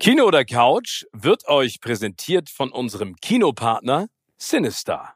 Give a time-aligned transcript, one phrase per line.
[0.00, 5.14] Kino oder Couch wird euch präsentiert von unserem Kinopartner Sinister.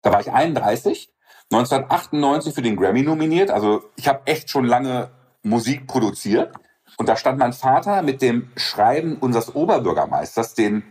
[0.00, 1.10] Da war ich 31,
[1.52, 3.50] 1998 für den Grammy nominiert.
[3.50, 5.10] Also ich habe echt schon lange
[5.42, 6.54] Musik produziert.
[6.96, 10.82] Und da stand mein Vater mit dem Schreiben unseres Oberbürgermeisters, den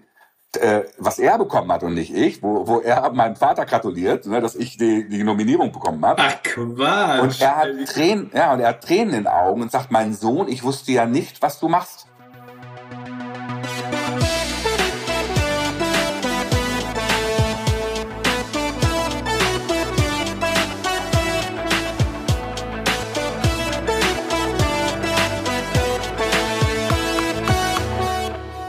[0.56, 4.40] äh, was er bekommen hat und nicht ich, wo, wo er meinem Vater gratuliert, ne,
[4.40, 6.22] dass ich die, die Nominierung bekommen habe.
[6.24, 7.22] Ach Quatsch.
[7.22, 10.14] Und er hat Tränen, ja, und er hat Tränen in den Augen und sagt, mein
[10.14, 12.09] Sohn, ich wusste ja nicht, was du machst.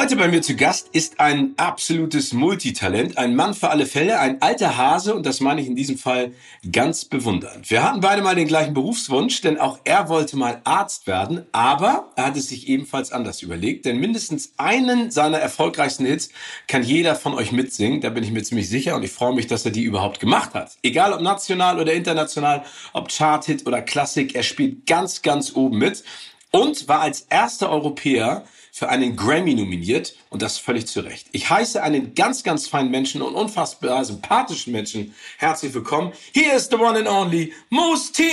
[0.00, 4.40] Heute bei mir zu Gast ist ein absolutes Multitalent, ein Mann für alle Fälle, ein
[4.40, 6.32] alter Hase und das meine ich in diesem Fall
[6.72, 7.68] ganz bewundernd.
[7.68, 12.12] Wir hatten beide mal den gleichen Berufswunsch, denn auch er wollte mal Arzt werden, aber
[12.16, 16.30] er hat es sich ebenfalls anders überlegt, denn mindestens einen seiner erfolgreichsten Hits
[16.66, 19.48] kann jeder von euch mitsingen, da bin ich mir ziemlich sicher und ich freue mich,
[19.48, 20.78] dass er die überhaupt gemacht hat.
[20.82, 22.64] Egal ob national oder international,
[22.94, 26.04] ob Charthit oder Klassik, er spielt ganz, ganz oben mit
[26.52, 28.46] und war als erster Europäer
[28.80, 31.26] für einen Grammy nominiert und das völlig zu Recht.
[31.32, 36.14] Ich heiße einen ganz, ganz feinen Menschen und unfassbar sympathischen Menschen herzlich willkommen.
[36.32, 38.24] Hier ist the one and only Moose T.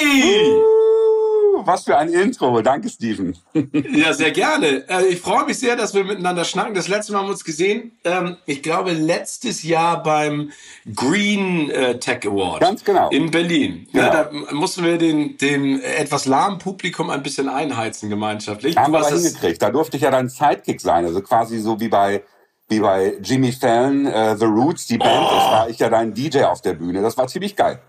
[1.68, 2.62] Was für ein Intro.
[2.62, 3.38] Danke, Steven.
[3.74, 4.88] ja, sehr gerne.
[4.88, 6.74] Äh, ich freue mich sehr, dass wir miteinander schnacken.
[6.74, 10.54] Das letzte Mal haben wir uns gesehen, ähm, ich glaube, letztes Jahr beim
[10.96, 12.62] Green äh, Tech Award.
[12.62, 13.10] Ganz genau.
[13.10, 13.86] In Berlin.
[13.92, 14.06] Genau.
[14.06, 18.78] Ja, da mussten wir den, den etwas lahmen Publikum ein bisschen einheizen gemeinschaftlich.
[18.78, 19.62] Haben wir hingekriegt.
[19.62, 21.04] Da durfte ich ja dein Sidekick sein.
[21.04, 22.24] Also quasi so wie bei
[22.70, 25.36] wie bei Jimmy Fallon, uh, The Roots, die Band, oh.
[25.36, 27.02] das war ich ja dein DJ auf der Bühne.
[27.02, 27.80] Das war ziemlich geil.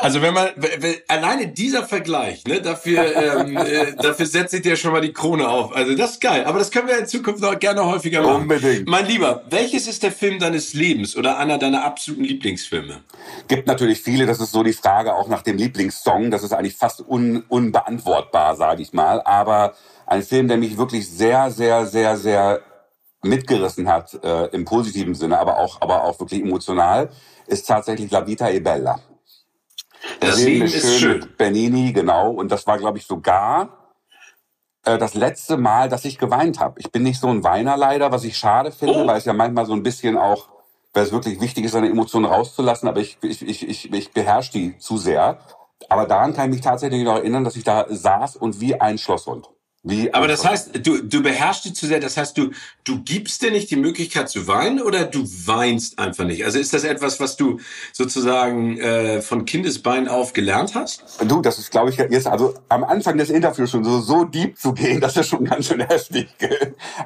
[0.00, 0.48] Also wenn man
[1.08, 5.48] alleine dieser Vergleich, ne, dafür ähm, äh, dafür setze ich dir schon mal die Krone
[5.48, 5.74] auf.
[5.74, 6.44] Also das ist geil.
[6.44, 8.42] Aber das können wir in Zukunft auch gerne häufiger machen.
[8.42, 8.88] Unbedingt.
[8.88, 13.00] Mein Lieber, welches ist der Film deines Lebens oder einer deiner absoluten Lieblingsfilme?
[13.48, 14.26] Gibt natürlich viele.
[14.26, 16.30] Das ist so die Frage auch nach dem Lieblingssong.
[16.30, 19.20] Das ist eigentlich fast un, unbeantwortbar, sage ich mal.
[19.22, 19.74] Aber
[20.06, 22.60] ein Film, der mich wirklich sehr, sehr, sehr, sehr
[23.22, 27.10] mitgerissen hat äh, im positiven Sinne, aber auch, aber auch wirklich emotional,
[27.46, 28.98] ist tatsächlich La Vita e Bella.
[30.20, 31.22] Das Leben ist schön.
[31.22, 31.32] schön.
[31.36, 32.30] Bernini, genau.
[32.30, 33.80] Und das war, glaube ich, sogar
[34.84, 36.80] äh, das letzte Mal, dass ich geweint habe.
[36.80, 39.06] Ich bin nicht so ein Weiner leider, was ich schade finde, oh.
[39.06, 40.48] weil es ja manchmal so ein bisschen auch,
[40.92, 44.52] weil es wirklich wichtig ist, seine Emotionen rauszulassen, aber ich, ich, ich, ich, ich beherrsche
[44.52, 45.38] die zu sehr.
[45.88, 48.98] Aber daran kann ich mich tatsächlich noch erinnern, dass ich da saß und wie ein
[48.98, 49.48] Schlosshund.
[49.82, 52.50] Wie Aber das heißt, du, du beherrschst dich zu sehr, das heißt, du,
[52.84, 56.44] du gibst dir nicht die Möglichkeit zu weinen oder du weinst einfach nicht?
[56.44, 57.60] Also ist das etwas, was du
[57.92, 61.02] sozusagen äh, von Kindesbein auf gelernt hast?
[61.26, 64.58] Du, das ist, glaube ich, jetzt, also am Anfang des Interviews schon so, so deep
[64.58, 66.28] zu gehen, das ist schon ganz schön heftig.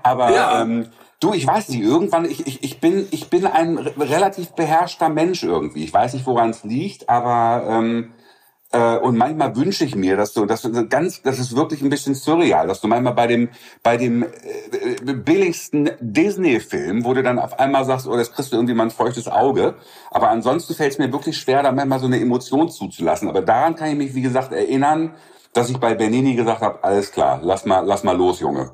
[0.02, 0.62] Aber ja.
[0.62, 0.88] ähm,
[1.20, 5.44] du, ich weiß nicht, irgendwann, ich, ich, ich, bin, ich bin ein relativ beherrschter Mensch
[5.44, 5.84] irgendwie.
[5.84, 7.68] Ich weiß nicht, woran es liegt, aber...
[7.68, 8.23] Ähm, äh,
[8.72, 12.14] und manchmal wünsche ich mir, dass du, dass du ganz, das ist wirklich ein bisschen
[12.14, 13.48] surreal, dass du manchmal bei dem,
[13.84, 18.56] bei dem äh, billigsten Disney-Film, wo du dann auf einmal sagst, oh, das kriegst du
[18.56, 19.76] irgendwie mal ein feuchtes Auge.
[20.10, 23.28] Aber ansonsten fällt es mir wirklich schwer, da manchmal so eine Emotion zuzulassen.
[23.28, 25.14] Aber daran kann ich mich, wie gesagt, erinnern,
[25.52, 28.72] dass ich bei Bernini gesagt habe, alles klar, lass mal, lass mal los, Junge.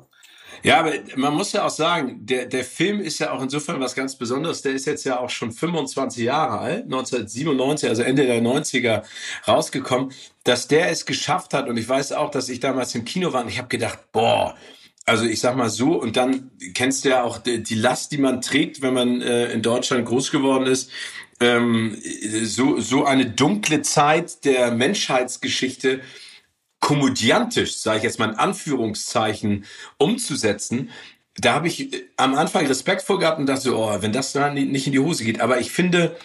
[0.63, 3.95] Ja, aber man muss ja auch sagen, der, der Film ist ja auch insofern was
[3.95, 4.61] ganz Besonderes.
[4.61, 9.03] Der ist jetzt ja auch schon 25 Jahre alt, 1997, also Ende der 90er
[9.47, 10.11] rausgekommen,
[10.43, 11.67] dass der es geschafft hat.
[11.67, 14.55] Und ich weiß auch, dass ich damals im Kino war und ich habe gedacht, boah,
[15.05, 18.17] also ich sag mal so, und dann kennst du ja auch die, die Last, die
[18.17, 20.91] man trägt, wenn man äh, in Deutschland groß geworden ist.
[21.39, 21.97] Ähm,
[22.43, 26.01] so, so eine dunkle Zeit der Menschheitsgeschichte
[26.81, 29.65] komödiantisch, sage ich jetzt mal in Anführungszeichen,
[29.97, 30.89] umzusetzen,
[31.35, 34.33] da habe ich äh, am Anfang Respekt vor gehabt und dachte so, oh, wenn das
[34.33, 35.39] dann nicht in die Hose geht.
[35.39, 36.17] Aber ich finde,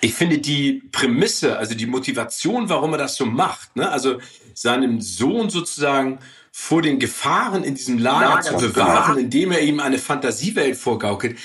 [0.00, 3.90] ich finde die Prämisse, also die Motivation, warum er das so macht, ne?
[3.90, 4.20] also
[4.54, 6.20] seinem Sohn sozusagen
[6.52, 11.38] vor den Gefahren in diesem Lager, Lager zu bewahren, indem er ihm eine Fantasiewelt vorgaukelt.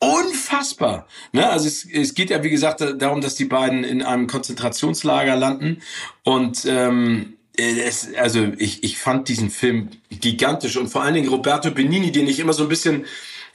[0.00, 1.08] Unfassbar.
[1.32, 1.48] Ne?
[1.48, 5.82] Also es, es geht ja, wie gesagt, darum, dass die beiden in einem Konzentrationslager landen
[6.22, 11.28] und ähm, äh, es, also ich, ich fand diesen Film gigantisch und vor allen Dingen
[11.28, 13.04] Roberto Benini, den ich immer so ein bisschen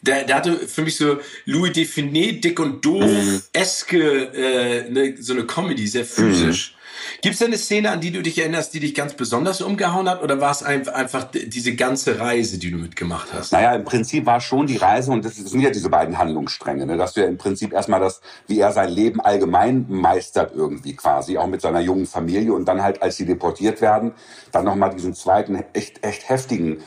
[0.02, 5.34] der, der hatte für mich so Louis Define, dick und doof, eske, äh, ne, so
[5.34, 6.74] eine Comedy, sehr physisch.
[6.74, 6.83] Mhm.
[7.22, 10.10] Gibt es denn eine Szene, an die du dich erinnerst, die dich ganz besonders umgehauen
[10.10, 10.22] hat?
[10.22, 13.52] Oder war es einfach diese ganze Reise, die du mitgemacht hast?
[13.52, 16.98] Naja, im Prinzip war schon die Reise, und das sind ja diese beiden Handlungsstränge, ne?
[16.98, 21.38] dass du ja im Prinzip erstmal das, wie er sein Leben allgemein meistert irgendwie quasi,
[21.38, 24.14] auch mit seiner jungen Familie und dann halt, als sie deportiert werden,
[24.52, 26.84] dann nochmal diesen zweiten echt, echt heftigen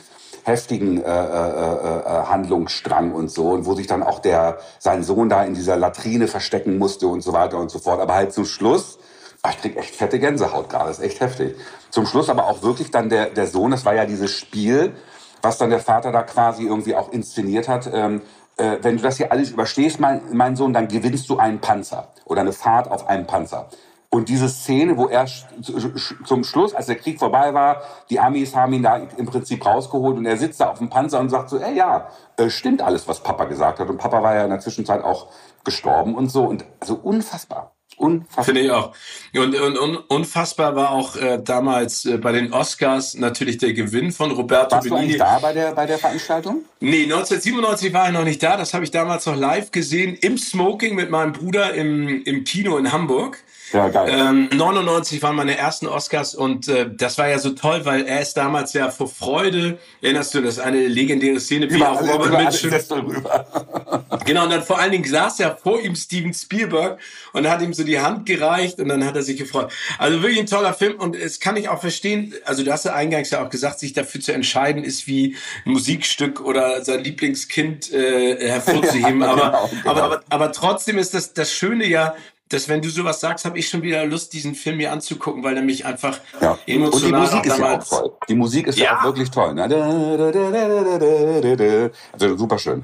[0.47, 5.03] heftigen äh, äh, äh, äh, Handlungsstrang und so und wo sich dann auch der sein
[5.03, 7.99] Sohn da in dieser Latrine verstecken musste und so weiter und so fort.
[7.99, 8.97] Aber halt zum Schluss
[9.49, 11.55] ich krieg echt fette Gänsehaut gerade, ist echt heftig.
[11.89, 14.93] Zum Schluss aber auch wirklich dann der, der Sohn, das war ja dieses Spiel,
[15.41, 17.89] was dann der Vater da quasi irgendwie auch inszeniert hat.
[17.91, 18.21] Ähm,
[18.57, 22.09] äh, wenn du das hier alles überstehst, mein, mein Sohn, dann gewinnst du einen Panzer
[22.25, 23.69] oder eine Fahrt auf einem Panzer.
[24.09, 25.25] Und diese Szene, wo er
[26.25, 30.17] zum Schluss, als der Krieg vorbei war, die Amis haben ihn da im Prinzip rausgeholt
[30.17, 32.07] und er sitzt da auf dem Panzer und sagt so, ey ja,
[32.37, 33.89] äh, stimmt alles, was Papa gesagt hat.
[33.89, 35.27] Und Papa war ja in der Zwischenzeit auch
[35.65, 36.45] gestorben und so.
[36.45, 37.76] Und also unfassbar.
[37.97, 38.45] Unfassbar.
[38.45, 38.93] Finde ich auch.
[39.33, 44.11] Und, und, und unfassbar war auch äh, damals äh, bei den Oscars natürlich der Gewinn
[44.11, 45.17] von Roberto Warst Benigni.
[45.17, 46.63] du eigentlich da bei der, bei der Veranstaltung?
[46.79, 48.55] Nee, 1997 war ich noch nicht da.
[48.55, 52.77] Das habe ich damals noch live gesehen im Smoking mit meinem Bruder im, im Kino
[52.77, 53.43] in Hamburg.
[53.73, 54.09] Ja, geil.
[54.11, 58.21] Ähm, 99 waren meine ersten Oscars und äh, das war ja so toll, weil er
[58.21, 62.71] ist damals ja vor Freude, erinnerst du, das eine legendäre Szene, wie auch Robert Mitchum.
[64.25, 66.99] genau, und dann vor allen Dingen saß ja vor ihm Steven Spielberg
[67.33, 69.71] und hat ihm so die Hand gereicht und dann hat er sich gefreut.
[69.97, 72.93] Also wirklich ein toller Film und es kann ich auch verstehen, also du hast ja
[72.93, 75.35] eingangs ja auch gesagt, sich dafür zu entscheiden, ist wie
[75.65, 79.21] ein Musikstück oder sein Lieblingskind äh, hervorzuheben.
[79.21, 79.89] Ja, aber, genau, genau.
[79.91, 82.15] aber, aber, aber trotzdem ist das, das Schöne ja,
[82.49, 85.57] dass wenn du sowas sagst, habe ich schon wieder Lust, diesen Film mir anzugucken, weil
[85.57, 86.57] er mich einfach ja.
[86.65, 88.11] emotional Und die Musik ist ja auch toll.
[88.29, 89.53] Die Musik ist ja, ja auch wirklich toll.
[89.53, 89.63] Ne?
[92.13, 92.83] Also super schön.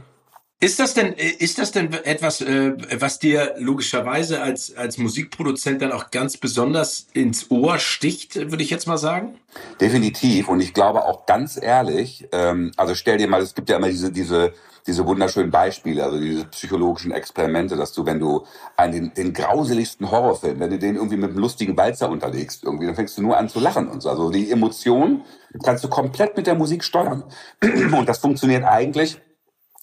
[0.64, 5.92] Ist das denn, ist das denn etwas, äh, was dir logischerweise als, als Musikproduzent dann
[5.92, 9.38] auch ganz besonders ins Ohr sticht, würde ich jetzt mal sagen?
[9.82, 10.48] Definitiv.
[10.48, 13.90] Und ich glaube auch ganz ehrlich, ähm, also stell dir mal, es gibt ja immer
[13.90, 14.54] diese, diese
[14.86, 18.46] diese wunderschönen Beispiele, also diese psychologischen Experimente, dass du, wenn du
[18.76, 22.96] einen, den grauseligsten Horrorfilm, wenn du den irgendwie mit einem lustigen Walzer unterlegst, irgendwie, dann
[22.96, 24.10] fängst du nur an zu lachen und so.
[24.10, 25.24] Also die Emotion
[25.64, 27.24] kannst du komplett mit der Musik steuern.
[27.62, 29.22] Und das funktioniert eigentlich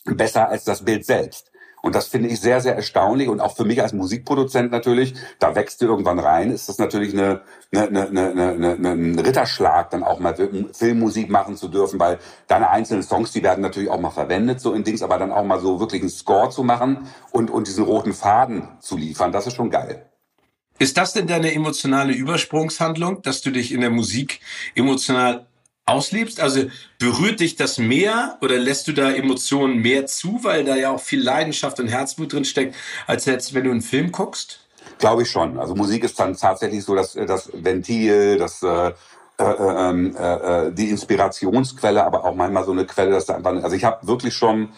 [0.04, 1.49] besser als das Bild selbst.
[1.82, 3.28] Und das finde ich sehr, sehr erstaunlich.
[3.28, 7.12] Und auch für mich als Musikproduzent natürlich, da wächst du irgendwann rein, ist das natürlich
[7.12, 7.42] eine,
[7.72, 10.34] eine, eine, eine, eine, ein Ritterschlag, dann auch mal
[10.72, 14.72] Filmmusik machen zu dürfen, weil deine einzelnen Songs, die werden natürlich auch mal verwendet, so
[14.72, 17.84] in Dings, aber dann auch mal so wirklich einen Score zu machen und, und diesen
[17.84, 20.06] roten Faden zu liefern, das ist schon geil.
[20.78, 24.40] Ist das denn deine emotionale Übersprungshandlung, dass du dich in der Musik
[24.74, 25.46] emotional
[25.90, 26.40] auslebst?
[26.40, 26.64] Also
[26.98, 31.00] berührt dich das mehr oder lässt du da Emotionen mehr zu, weil da ja auch
[31.00, 32.74] viel Leidenschaft und Herzblut drin steckt,
[33.06, 34.60] als jetzt, wenn du einen Film guckst?
[34.98, 35.58] Glaube ich schon.
[35.58, 38.92] Also Musik ist dann tatsächlich so das, das Ventil, das äh,
[39.40, 39.44] äh,
[39.88, 43.52] ähm, äh, äh, die Inspirationsquelle, aber auch manchmal so eine Quelle, dass da einfach.
[43.62, 44.68] Also ich habe wirklich schon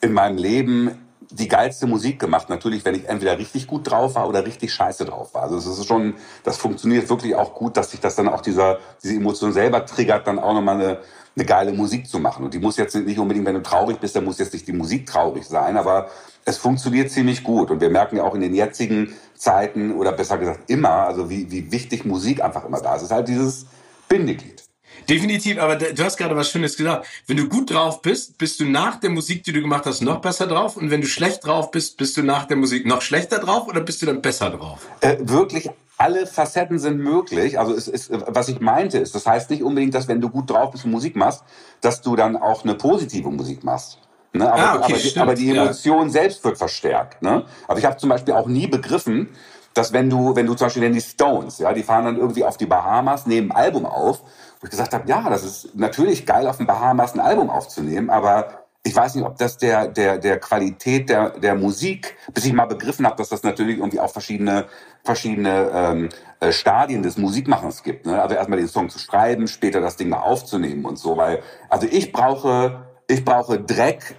[0.00, 2.48] in meinem Leben die geilste Musik gemacht.
[2.48, 5.42] Natürlich, wenn ich entweder richtig gut drauf war oder richtig scheiße drauf war.
[5.42, 6.14] Also es ist schon,
[6.44, 10.26] das funktioniert wirklich auch gut, dass sich das dann auch dieser, diese Emotion selber triggert,
[10.26, 10.98] dann auch nochmal eine,
[11.34, 12.44] eine geile Musik zu machen.
[12.44, 14.72] Und die muss jetzt nicht unbedingt, wenn du traurig bist, dann muss jetzt nicht die
[14.72, 16.08] Musik traurig sein, aber
[16.44, 17.70] es funktioniert ziemlich gut.
[17.70, 21.50] Und wir merken ja auch in den jetzigen Zeiten, oder besser gesagt immer, also wie,
[21.50, 23.02] wie wichtig Musik einfach immer da ist.
[23.02, 23.66] Es ist halt dieses
[24.08, 24.61] Bindeglied.
[25.08, 27.06] Definitiv, aber du hast gerade was Schönes gesagt.
[27.26, 30.20] Wenn du gut drauf bist, bist du nach der Musik, die du gemacht hast, noch
[30.20, 30.76] besser drauf.
[30.76, 33.80] Und wenn du schlecht drauf bist, bist du nach der Musik noch schlechter drauf oder
[33.80, 34.86] bist du dann besser drauf?
[35.00, 37.58] Äh, wirklich alle Facetten sind möglich.
[37.58, 40.50] Also es ist, was ich meinte, ist, das heißt nicht unbedingt, dass wenn du gut
[40.50, 41.44] drauf bist und Musik machst,
[41.80, 43.98] dass du dann auch eine positive Musik machst.
[44.32, 44.50] Ne?
[44.50, 46.12] Aber, ah, okay, aber, die, aber, die, Emotion ja.
[46.12, 47.22] selbst wird verstärkt.
[47.22, 47.44] Ne?
[47.68, 49.28] Also ich habe zum Beispiel auch nie begriffen,
[49.74, 52.44] dass wenn du, wenn du zum Beispiel, wenn die Stones, ja, die fahren dann irgendwie
[52.44, 54.22] auf die Bahamas, nehmen ein Album auf
[54.62, 58.10] wo ich gesagt habe, ja, das ist natürlich geil, auf den Bahamas ein Album aufzunehmen,
[58.10, 62.52] aber ich weiß nicht, ob das der, der, der Qualität der, der Musik, bis ich
[62.52, 64.66] mal begriffen habe, dass das natürlich irgendwie auch verschiedene,
[65.02, 68.06] verschiedene ähm, äh, Stadien des Musikmachens gibt.
[68.06, 68.20] Ne?
[68.22, 71.88] Also erstmal den Song zu schreiben, später das Ding mal aufzunehmen und so, weil, also
[71.90, 74.16] ich brauche, ich brauche Dreck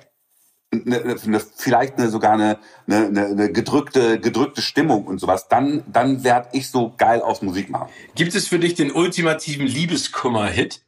[0.73, 6.23] eine, eine, vielleicht eine, sogar eine, eine, eine gedrückte, gedrückte Stimmung und sowas, dann, dann
[6.23, 7.89] werd ich so geil aus Musik machen.
[8.15, 10.81] Gibt es für dich den ultimativen Liebeskummer-Hit?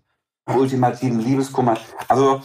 [0.47, 1.77] Ultimativen Liebeskummer.
[2.07, 2.41] Also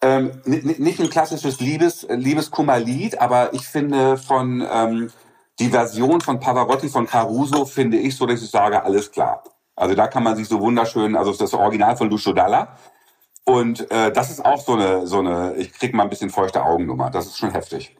[0.00, 5.10] ähm, nicht ein klassisches Liebes, Liebeskummer-Lied, aber ich finde von ähm,
[5.58, 9.42] die Version von Pavarotti von Caruso finde ich so, dass ich sage, alles klar.
[9.74, 12.76] Also da kann man sich so wunderschön, also das Original von Lucio Dalla,
[13.48, 16.62] Und äh, das ist auch so eine, so eine, ich krieg mal ein bisschen feuchte
[16.62, 17.10] Augennummer.
[17.10, 17.96] Das ist schon heftig.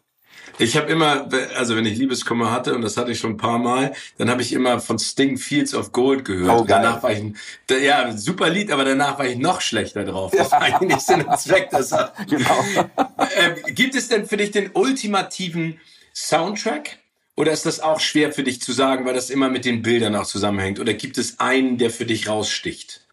[0.58, 3.58] Ich habe immer, also wenn ich Liebeskummer hatte, und das hatte ich schon ein paar
[3.58, 6.60] Mal, dann habe ich immer von Sting Fields of Gold gehört.
[6.60, 7.22] Oh, danach war ich,
[7.70, 10.32] ja, super Lied, aber danach war ich noch schlechter drauf.
[10.36, 11.68] Das war eigentlich nicht Sinn und Zweck.
[11.70, 12.12] Das hat.
[12.28, 12.64] genau.
[13.36, 15.80] äh, gibt es denn für dich den ultimativen
[16.12, 16.98] Soundtrack?
[17.36, 20.14] Oder ist das auch schwer für dich zu sagen, weil das immer mit den Bildern
[20.14, 20.78] auch zusammenhängt?
[20.78, 23.07] Oder gibt es einen, der für dich raussticht?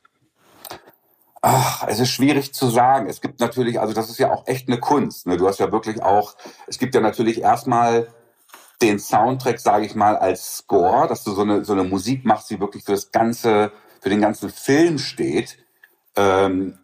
[1.48, 3.08] Ach, es ist schwierig zu sagen.
[3.08, 5.28] Es gibt natürlich, also das ist ja auch echt eine Kunst.
[5.28, 5.38] Ne?
[5.38, 6.34] Du hast ja wirklich auch,
[6.66, 8.08] es gibt ja natürlich erstmal
[8.82, 12.50] den Soundtrack, sage ich mal, als Score, dass du so eine, so eine Musik machst,
[12.50, 13.72] die wirklich für das ganze,
[14.02, 15.60] für den ganzen Film steht.
[16.16, 16.80] Ähm,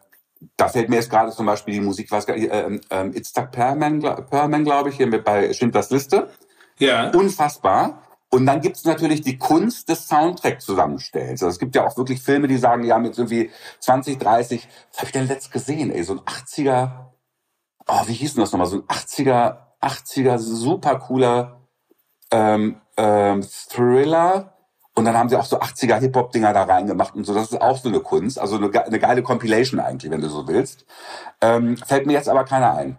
[0.58, 4.00] da fällt mir jetzt gerade zum Beispiel die Musik, was äh, äh, It's Stuck Perman,
[4.30, 6.30] Perman glaube ich, hier mit bei Schindlers Liste.
[6.78, 7.10] Ja.
[7.10, 8.04] Unfassbar.
[8.34, 11.44] Und dann gibt es natürlich die Kunst des Soundtrack zusammenstellens.
[11.44, 15.00] Also es gibt ja auch wirklich Filme, die sagen, ja, mit irgendwie 20, 30, was
[15.00, 17.08] habe ich denn letzt gesehen, ey, so ein 80er,
[17.88, 21.68] oh, wie hieß denn das nochmal, so ein 80er, 80er super cooler
[22.32, 24.54] ähm, ähm, Thriller.
[24.96, 27.34] Und dann haben sie auch so 80er Hip-Hop-Dinger da reingemacht und so.
[27.34, 28.40] Das ist auch so eine Kunst.
[28.40, 30.86] Also eine, eine geile Compilation eigentlich, wenn du so willst.
[31.42, 32.98] Ähm, fällt mir jetzt aber keiner ein.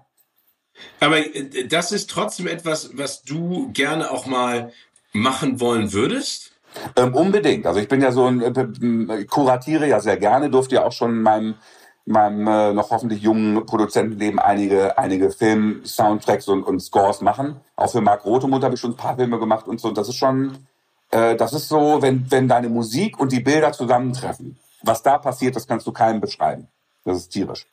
[1.01, 4.73] Aber äh, das ist trotzdem etwas, was du gerne auch mal
[5.13, 6.53] machen wollen würdest?
[6.97, 7.67] Ähm, unbedingt.
[7.67, 11.11] Also ich bin ja so ein, äh, kuratiere ja sehr gerne, durfte ja auch schon
[11.11, 11.55] in meinem
[12.05, 17.61] meinem äh, noch hoffentlich jungen Produzentenleben einige einige Film-Soundtracks und, und Scores machen.
[17.77, 19.89] Auch für Marc Rothemund habe ich schon ein paar Filme gemacht und so.
[19.89, 20.67] Und das ist schon,
[21.11, 24.59] äh, das ist so, wenn wenn deine Musik und die Bilder zusammentreffen.
[24.83, 26.67] Was da passiert, das kannst du keinem beschreiben.
[27.05, 27.67] Das ist tierisch.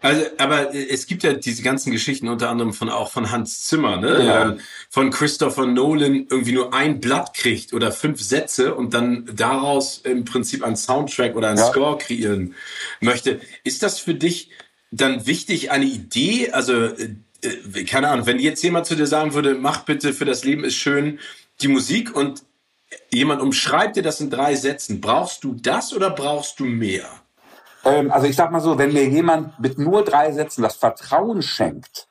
[0.00, 3.96] Also, aber es gibt ja diese ganzen Geschichten unter anderem von auch von Hans Zimmer,
[3.96, 4.24] ne?
[4.24, 4.50] Ja.
[4.50, 4.60] Ähm,
[4.90, 10.24] von Christopher Nolan irgendwie nur ein Blatt kriegt oder fünf Sätze und dann daraus im
[10.24, 11.66] Prinzip ein Soundtrack oder ein ja.
[11.70, 12.54] Score kreieren
[13.00, 13.40] möchte.
[13.64, 14.50] Ist das für dich
[14.90, 16.50] dann wichtig, eine Idee?
[16.50, 20.24] Also, äh, äh, keine Ahnung, wenn jetzt jemand zu dir sagen würde, mach bitte für
[20.24, 21.18] das Leben ist schön
[21.60, 22.42] die Musik und
[23.10, 25.00] jemand umschreibt dir das in drei Sätzen.
[25.00, 27.08] Brauchst du das oder brauchst du mehr?
[27.86, 31.40] Ähm, also ich sag mal so, wenn mir jemand mit nur drei Sätzen das Vertrauen
[31.40, 32.08] schenkt,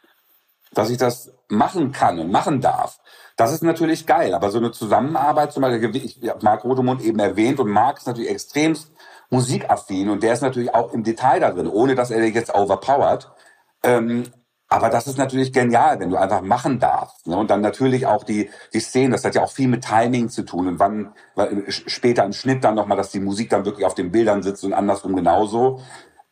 [0.74, 3.00] dass ich das machen kann und machen darf,
[3.36, 4.34] das ist natürlich geil.
[4.34, 8.08] Aber so eine Zusammenarbeit, zum Beispiel, ich habe Marc Rotemund eben erwähnt und Marc ist
[8.08, 8.92] natürlich extremst
[9.30, 13.32] musikaffin und der ist natürlich auch im Detail da drin, ohne dass er jetzt overpowert.
[13.84, 14.32] Ähm,
[14.68, 17.28] aber das ist natürlich genial, wenn du einfach machen darfst.
[17.28, 17.38] Ne?
[17.38, 20.44] Und dann natürlich auch die, die Szenen, das hat ja auch viel mit Timing zu
[20.44, 20.68] tun.
[20.68, 24.12] Und wann, weil später im Schnitt dann nochmal, dass die Musik dann wirklich auf den
[24.12, 25.82] Bildern sitzt und andersrum genauso.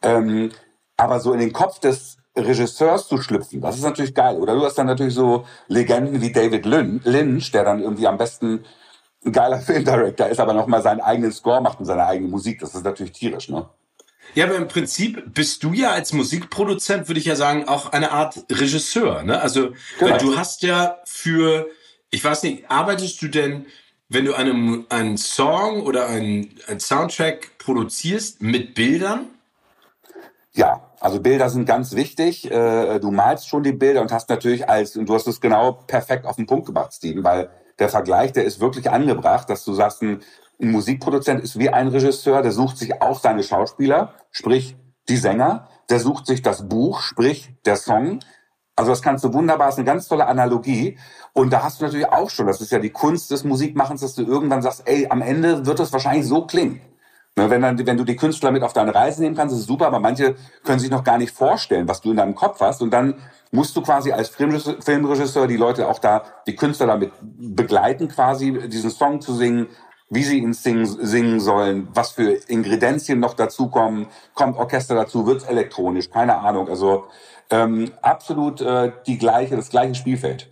[0.01, 0.51] Ähm,
[0.97, 4.37] aber so in den Kopf des Regisseurs zu schlüpfen, das ist natürlich geil.
[4.37, 8.65] Oder du hast dann natürlich so Legenden wie David Lynch, der dann irgendwie am besten
[9.23, 12.59] ein geiler Filmdirector ist, aber nochmal seinen eigenen Score macht und seine eigene Musik.
[12.59, 13.69] Das ist natürlich tierisch, ne?
[14.35, 18.11] Ja, aber im Prinzip bist du ja als Musikproduzent, würde ich ja sagen, auch eine
[18.11, 19.23] Art Regisseur.
[19.23, 19.39] Ne?
[19.39, 20.17] Also genau.
[20.17, 21.67] du hast ja für,
[22.09, 23.67] ich weiß nicht, arbeitest du denn,
[24.09, 29.27] wenn du einen, einen Song oder einen, einen Soundtrack produzierst mit Bildern?
[30.53, 32.49] Ja, also Bilder sind ganz wichtig.
[32.49, 35.73] Äh, du malst schon die Bilder und hast natürlich als, und du hast es genau
[35.73, 37.49] perfekt auf den Punkt gebracht, Steven, weil
[37.79, 40.21] der Vergleich, der ist wirklich angebracht, dass du sagst, ein
[40.63, 44.75] ein Musikproduzent ist wie ein Regisseur, der sucht sich auch seine Schauspieler, sprich
[45.07, 48.19] die Sänger, der sucht sich das Buch, sprich der Song.
[48.75, 50.97] Also das kannst du wunderbar, ist eine ganz tolle Analogie.
[51.31, 54.15] Und da hast du natürlich auch schon, das ist ja die Kunst des Musikmachens, dass
[54.15, 56.81] du irgendwann sagst, ey, am Ende wird es wahrscheinlich so klingen.
[57.35, 59.87] Ne, wenn, dann, wenn du die Künstler mit auf deine Reise nehmen kannst, ist super,
[59.87, 62.81] aber manche können sich noch gar nicht vorstellen, was du in deinem Kopf hast.
[62.83, 63.15] Und dann
[63.51, 68.91] musst du quasi als Filmregisseur die Leute auch da, die Künstler damit begleiten, quasi diesen
[68.91, 69.67] Song zu singen,
[70.13, 75.45] wie sie ihn singen, singen sollen, was für Ingredienzien noch dazukommen, kommt Orchester dazu, wird's
[75.45, 76.69] elektronisch, keine Ahnung.
[76.69, 77.05] Also
[77.49, 80.49] ähm, absolut äh, die gleiche, das gleiche Spielfeld.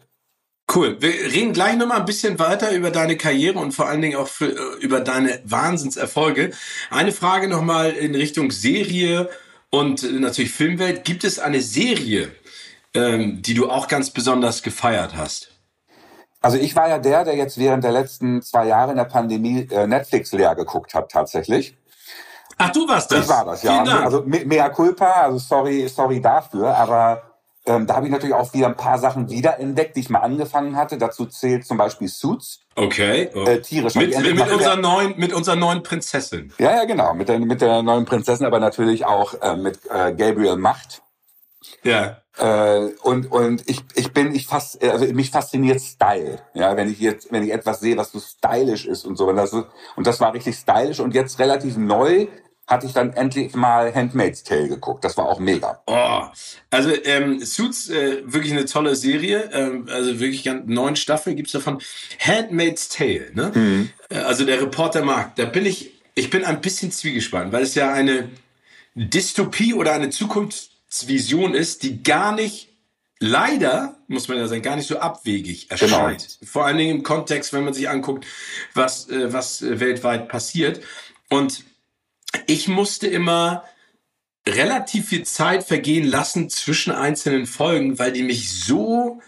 [0.73, 1.01] Cool.
[1.01, 4.27] Wir reden gleich nochmal ein bisschen weiter über deine Karriere und vor allen Dingen auch
[4.27, 6.51] für, äh, über deine Wahnsinnserfolge.
[6.89, 9.29] Eine Frage nochmal in Richtung Serie
[9.69, 11.03] und äh, natürlich Filmwelt.
[11.03, 12.31] Gibt es eine Serie,
[12.93, 15.50] ähm, die du auch ganz besonders gefeiert hast?
[16.41, 19.67] Also ich war ja der, der jetzt während der letzten zwei Jahre in der Pandemie
[19.71, 21.77] äh, Netflix leer geguckt hat, tatsächlich.
[22.57, 23.25] Ach, du warst das?
[23.25, 23.73] Ich war das, ja.
[23.73, 24.05] Vielen Dank.
[24.05, 27.23] Also mea culpa, also sorry, sorry dafür, aber
[27.65, 30.75] ähm, da habe ich natürlich auch wieder ein paar Sachen wiederentdeckt, die ich mal angefangen
[30.75, 30.97] hatte.
[30.97, 32.61] Dazu zählt zum Beispiel Suits.
[32.75, 33.29] Okay.
[33.35, 33.43] Oh.
[33.43, 33.93] Äh, tierisch.
[33.93, 36.51] Mit, mit, mit unserer neuen, mit unserer neuen Prinzessin.
[36.57, 37.13] Ja, ja, genau.
[37.13, 41.03] Mit der, mit der neuen Prinzessin, aber natürlich auch äh, mit äh, Gabriel Macht.
[41.83, 42.21] Ja.
[42.37, 46.99] Äh, und und ich ich bin ich fast also mich fasziniert Style ja wenn ich
[46.99, 50.21] jetzt wenn ich etwas sehe was so stylisch ist und so und das und das
[50.21, 52.27] war richtig stylisch und jetzt relativ neu
[52.71, 55.03] hatte ich dann endlich mal Handmaid's Tale geguckt.
[55.03, 55.81] Das war auch mega.
[55.87, 56.21] Oh,
[56.69, 59.49] also ähm, Suits, äh, wirklich eine tolle Serie.
[59.51, 61.81] Ähm, also wirklich ganz neun Staffeln gibt's davon.
[62.19, 63.51] Handmaid's Tale, ne?
[63.53, 63.89] Mhm.
[64.09, 67.75] Äh, also der Reporter Mark, da bin ich, ich bin ein bisschen zwiegespannt, weil es
[67.75, 68.29] ja eine
[68.95, 70.09] Dystopie oder eine
[70.91, 72.69] Zukunftsvision ist, die gar nicht
[73.19, 76.37] leider, muss man ja sagen, gar nicht so abwegig erscheint.
[76.39, 76.51] Genau.
[76.51, 78.25] Vor allen Dingen im Kontext, wenn man sich anguckt,
[78.73, 80.81] was, äh, was äh, weltweit passiert.
[81.29, 81.63] Und
[82.45, 83.63] ich musste immer
[84.47, 89.21] relativ viel Zeit vergehen lassen zwischen einzelnen Folgen, weil die mich so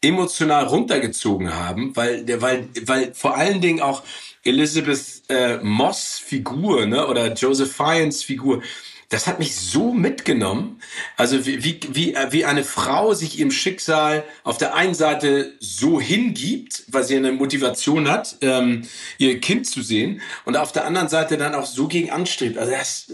[0.00, 4.02] emotional runtergezogen haben, weil weil, weil vor allen Dingen auch
[4.44, 8.62] Elizabeth äh, Moss Figur, ne, oder Joseph Fiennes Figur,
[9.08, 10.80] das hat mich so mitgenommen.
[11.16, 15.52] Also wie, wie, wie, äh, wie eine Frau sich ihrem Schicksal auf der einen Seite
[15.60, 18.82] so hingibt, weil sie eine Motivation hat, ähm,
[19.18, 22.58] ihr Kind zu sehen, und auf der anderen Seite dann auch so gegen anstrebt.
[22.58, 23.12] Also das,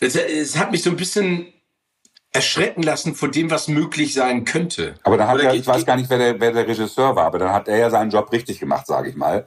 [0.00, 1.52] das, das hat mich so ein bisschen
[2.32, 4.96] erschrecken lassen vor dem, was möglich sein könnte.
[5.04, 7.38] Aber da hat er, ich weiß gar nicht, wer der, wer der Regisseur war, aber
[7.38, 9.46] dann hat er ja seinen Job richtig gemacht, sage ich mal.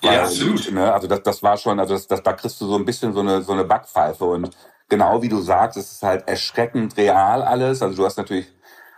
[0.00, 0.70] Weil, ja, absolut.
[0.72, 3.12] Ne, also das, das war schon, also das, das, da kriegst du so ein bisschen
[3.12, 4.56] so eine, so eine Backpfeife und
[4.90, 7.80] genau wie du sagst, es ist halt erschreckend real alles.
[7.80, 8.52] Also du hast natürlich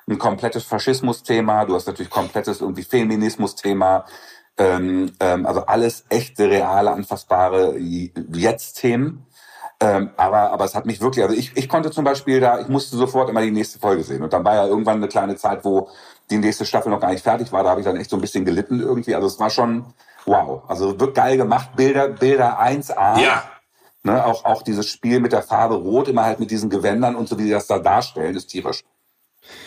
[0.09, 4.05] ein komplettes Faschismus-Thema, du hast natürlich komplettes irgendwie Feminismus-Thema,
[4.59, 9.27] ähm, ähm, also alles echte, reale, anfassbare Jetzt-Themen.
[9.81, 12.69] Ähm, aber, aber es hat mich wirklich, also ich, ich konnte zum Beispiel da, ich
[12.69, 14.23] musste sofort immer die nächste Folge sehen.
[14.23, 15.89] Und dann war ja irgendwann eine kleine Zeit, wo
[16.31, 17.65] die nächste Staffel noch gar nicht fertig war.
[17.65, 19.15] Da habe ich dann echt so ein bisschen gelitten irgendwie.
[19.15, 19.87] Also es war schon
[20.25, 20.63] wow.
[20.69, 23.21] Also wird geil gemacht, Bilder, Bilder 1A.
[23.21, 23.45] Ja.
[24.05, 27.29] Ne, auch, auch dieses Spiel mit der Farbe Rot, immer halt mit diesen Gewändern und
[27.29, 28.83] so, wie die das da darstellen, ist tierisch.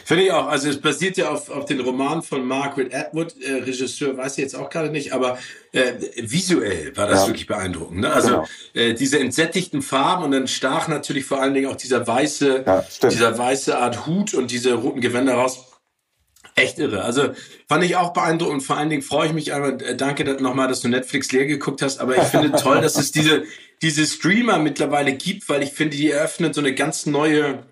[0.05, 0.47] Finde ich auch.
[0.47, 4.43] Also es basiert ja auf, auf den Roman von Margaret Atwood, äh, Regisseur weiß ich
[4.43, 5.37] jetzt auch gerade nicht, aber
[5.73, 7.27] äh, visuell war das ja.
[7.27, 8.01] wirklich beeindruckend.
[8.01, 8.13] Ne?
[8.13, 8.47] Also genau.
[8.73, 12.85] äh, diese entsättigten Farben und dann stach natürlich vor allen Dingen auch dieser weiße, ja,
[13.09, 15.65] dieser weiße Art Hut und diese roten Gewänder raus.
[16.57, 17.03] Echt irre.
[17.03, 17.31] Also
[17.67, 20.69] fand ich auch beeindruckend und vor allen Dingen freue ich mich einmal, äh, danke nochmal,
[20.69, 23.43] dass du Netflix leer geguckt hast, aber ich finde toll, dass es diese,
[23.81, 27.63] diese Streamer mittlerweile gibt, weil ich finde, die eröffnen so eine ganz neue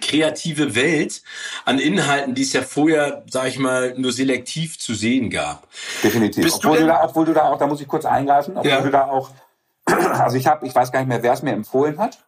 [0.00, 1.22] kreative Welt
[1.64, 5.66] an Inhalten, die es ja vorher, sag ich mal, nur selektiv zu sehen gab.
[6.02, 6.44] Definitiv.
[6.44, 8.70] Bist obwohl du, du da, obwohl du da auch, da muss ich kurz eingreifen, obwohl
[8.70, 8.80] ja.
[8.82, 9.30] du da auch,
[9.86, 12.18] also ich habe, ich weiß gar nicht mehr, wer es mir empfohlen hat.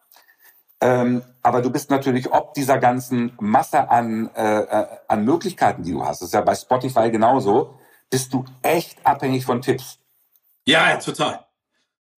[0.83, 5.91] Ähm, aber du bist natürlich ob dieser ganzen Masse an, äh, äh, an Möglichkeiten, die
[5.91, 7.77] du hast, das ist ja bei Spotify genauso,
[8.09, 9.99] bist du echt abhängig von Tipps.
[10.65, 11.45] Ja, ja total.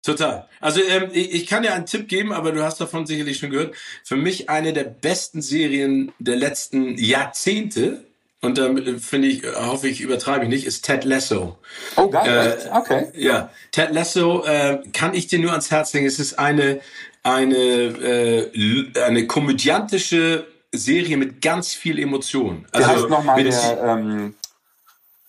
[0.03, 0.49] Total.
[0.61, 3.75] Also ähm, ich kann dir einen Tipp geben, aber du hast davon sicherlich schon gehört.
[4.03, 8.05] Für mich eine der besten Serien der letzten Jahrzehnte,
[8.41, 11.57] und damit äh, finde ich, äh, hoffe ich, übertreibe ich nicht, ist Ted Lasso.
[11.97, 12.59] Oh, geil.
[12.65, 13.13] Äh, okay.
[13.15, 16.07] Ja, Ted Lasso äh, kann ich dir nur ans Herz legen.
[16.07, 16.81] Es ist eine
[17.23, 22.67] eine, äh, eine komödiantische Serie mit ganz viel Emotion.
[22.73, 24.35] Also, Wie heißt nochmal der, ähm,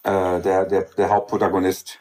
[0.03, 1.99] äh, der, der, der Hauptprotagonist?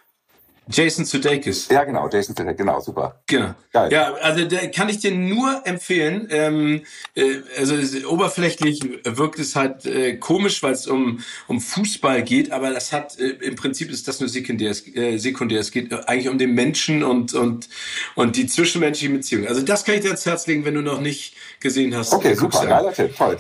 [0.69, 1.69] Jason Sudeikis.
[1.69, 3.21] Ja, genau, Jason Sudeikis, genau, super.
[3.27, 3.55] Genau.
[3.73, 3.93] Geil.
[3.93, 6.29] Ja, also da kann ich dir nur empfehlen.
[6.31, 6.83] Ähm,
[7.15, 7.75] äh, also
[8.09, 13.19] oberflächlich wirkt es halt äh, komisch, weil es um um Fußball geht, aber das hat
[13.19, 14.75] äh, im Prinzip ist das nur sekundär.
[14.95, 15.61] Äh, sekundär.
[15.61, 17.69] Es geht eigentlich um den Menschen und und
[18.15, 19.47] und die zwischenmenschliche Beziehung.
[19.49, 22.13] Also das kann ich dir ans Herz legen, wenn du noch nicht gesehen hast.
[22.13, 23.37] Okay, super, geiler Tipp, toll.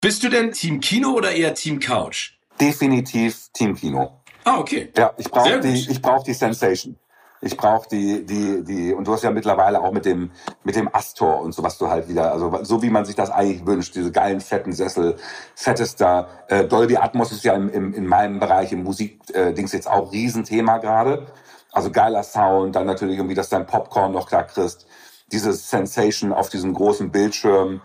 [0.00, 2.32] Bist du denn Team Kino oder eher Team Couch?
[2.60, 4.21] Definitiv Team Kino.
[4.44, 4.92] Ah, okay.
[4.96, 6.96] Ja, ich brauche die, ich brauche die Sensation.
[7.44, 10.30] Ich brauche die, die, die, und du hast ja mittlerweile auch mit dem,
[10.62, 13.30] mit dem Astor und so, was du halt wieder, also so wie man sich das
[13.30, 15.16] eigentlich wünscht, diese geilen, fetten Sessel,
[15.56, 19.90] fettester, äh, Dolby Atmos ist ja im, im, in meinem Bereich im Musik-Dings äh, jetzt
[19.90, 21.26] auch Riesenthema gerade.
[21.72, 24.86] Also geiler Sound, dann natürlich irgendwie, dass dein Popcorn noch klar kriegst,
[25.32, 27.80] diese Sensation auf diesem großen Bildschirm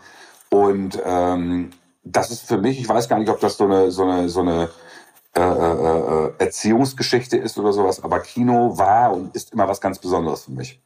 [0.52, 1.72] und ähm,
[2.04, 4.42] das ist für mich, ich weiß gar nicht, ob das so eine, so eine, so
[4.42, 4.70] eine
[5.38, 10.00] äh, äh, äh, Erziehungsgeschichte ist oder sowas, aber Kino war und ist immer was ganz
[10.00, 10.80] Besonderes für mich.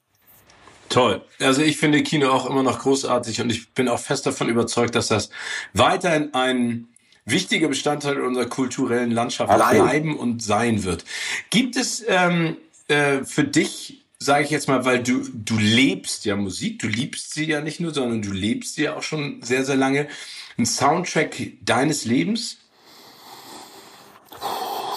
[0.89, 1.21] Toll.
[1.39, 4.95] Also ich finde Kino auch immer noch großartig und ich bin auch fest davon überzeugt,
[4.95, 5.29] dass das
[5.73, 6.89] weiterhin ein
[7.23, 9.83] wichtiger Bestandteil unserer kulturellen Landschaft Allein.
[9.83, 11.05] bleiben und sein wird.
[11.49, 12.57] Gibt es ähm,
[12.89, 17.33] äh, für dich, sage ich jetzt mal, weil du du lebst ja Musik, du liebst
[17.33, 20.09] sie ja nicht nur, sondern du lebst sie ja auch schon sehr sehr lange,
[20.57, 22.57] ein Soundtrack deines Lebens?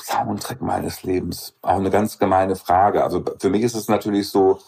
[0.04, 1.54] Soundtrack meines Lebens?
[1.62, 3.02] Auch eine ganz gemeine Frage.
[3.02, 4.58] Also für mich ist es natürlich so,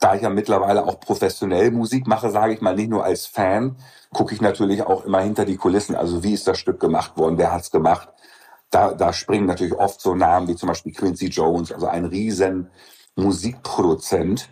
[0.00, 3.76] da ich ja mittlerweile auch professionell Musik mache, sage ich mal, nicht nur als Fan,
[4.12, 5.96] gucke ich natürlich auch immer hinter die Kulissen.
[5.96, 7.38] Also wie ist das Stück gemacht worden?
[7.38, 8.08] Wer hat's gemacht?
[8.70, 12.70] Da, da springen natürlich oft so Namen wie zum Beispiel Quincy Jones, also ein riesen
[13.16, 14.50] Musikproduzent,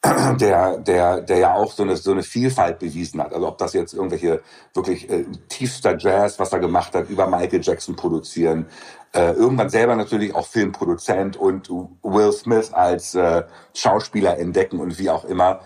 [0.40, 3.32] der, der, der ja auch so eine, so eine Vielfalt bewiesen hat.
[3.32, 7.62] Also ob das jetzt irgendwelche wirklich äh, tiefster Jazz, was er gemacht hat, über Michael
[7.62, 8.66] Jackson produzieren,
[9.12, 13.44] äh, irgendwann selber natürlich auch Filmproduzent und Will Smith als äh,
[13.74, 15.60] Schauspieler entdecken und wie auch immer.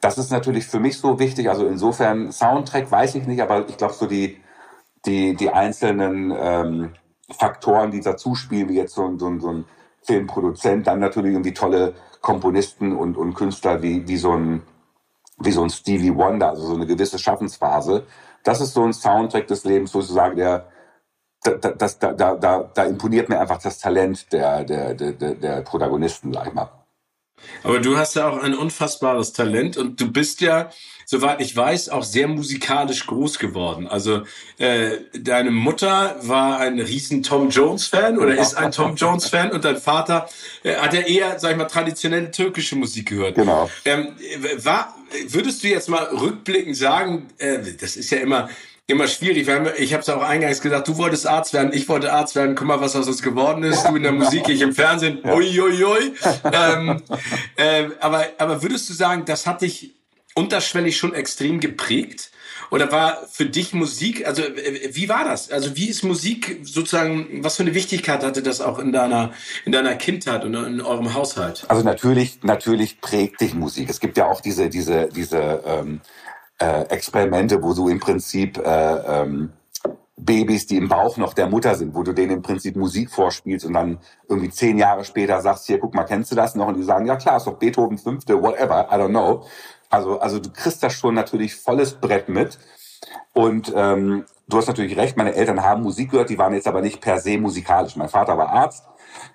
[0.00, 1.48] Das ist natürlich für mich so wichtig.
[1.48, 4.40] Also insofern Soundtrack weiß ich nicht, aber ich glaube so die
[5.06, 6.94] die die einzelnen ähm,
[7.30, 9.64] Faktoren, die dazu spielen, wie jetzt so, so, so ein
[10.02, 14.62] Filmproduzent, dann natürlich irgendwie tolle Komponisten und, und Künstler wie, wie so ein
[15.40, 18.06] wie so ein Stevie Wonder, also so eine gewisse Schaffensphase.
[18.42, 20.66] Das ist so ein Soundtrack des Lebens, sozusagen, der
[21.42, 26.32] da, das, da, da, da, imponiert mir einfach das Talent der, der, der, der Protagonisten,
[26.32, 26.70] sag ich mal.
[27.62, 30.70] Aber du hast ja auch ein unfassbares Talent und du bist ja,
[31.06, 33.86] soweit ich weiß, auch sehr musikalisch groß geworden.
[33.86, 34.22] Also
[34.58, 39.76] äh, deine Mutter war ein riesen Tom Jones-Fan oder ist ein Tom Jones-Fan und dein
[39.76, 40.28] Vater
[40.62, 43.36] äh, hat ja eher, sag ich mal, traditionelle türkische Musik gehört.
[43.36, 43.70] Genau.
[43.84, 44.16] Ähm,
[44.62, 44.96] war,
[45.28, 48.48] würdest du jetzt mal rückblickend sagen, äh, das ist ja immer
[48.88, 49.46] immer schwierig.
[49.76, 52.56] Ich habe es auch eingangs gesagt, du wolltest Arzt werden, ich wollte Arzt werden.
[52.56, 53.84] Guck mal, was aus uns geworden ist.
[53.84, 55.20] Du in der Musik, ich im Fernsehen.
[55.24, 55.84] Uiuiui.
[55.84, 56.12] Ui, ui.
[56.52, 57.02] ähm,
[57.56, 59.94] äh, aber, aber würdest du sagen, das hat dich
[60.34, 62.30] unterschwellig schon extrem geprägt?
[62.70, 65.50] Oder war für dich Musik, also äh, wie war das?
[65.50, 69.32] Also wie ist Musik sozusagen, was für eine Wichtigkeit hatte das auch in deiner,
[69.64, 71.64] in deiner Kindheit und in eurem Haushalt?
[71.68, 73.88] Also natürlich, natürlich prägt dich Musik.
[73.88, 76.00] Es gibt ja auch diese, diese, diese ähm,
[76.58, 79.52] äh, Experimente, wo du im Prinzip äh, ähm,
[80.16, 83.64] Babys, die im Bauch noch der Mutter sind, wo du denen im Prinzip Musik vorspielst
[83.64, 86.66] und dann irgendwie zehn Jahre später sagst, hier, guck mal, kennst du das noch?
[86.66, 89.44] Und die sagen, ja klar, ist doch Beethoven fünfte, whatever, I don't know.
[89.90, 92.58] Also, also du kriegst das schon natürlich volles Brett mit.
[93.32, 96.80] Und ähm, du hast natürlich recht, meine Eltern haben Musik gehört, die waren jetzt aber
[96.80, 97.96] nicht per se musikalisch.
[97.96, 98.84] Mein Vater war Arzt.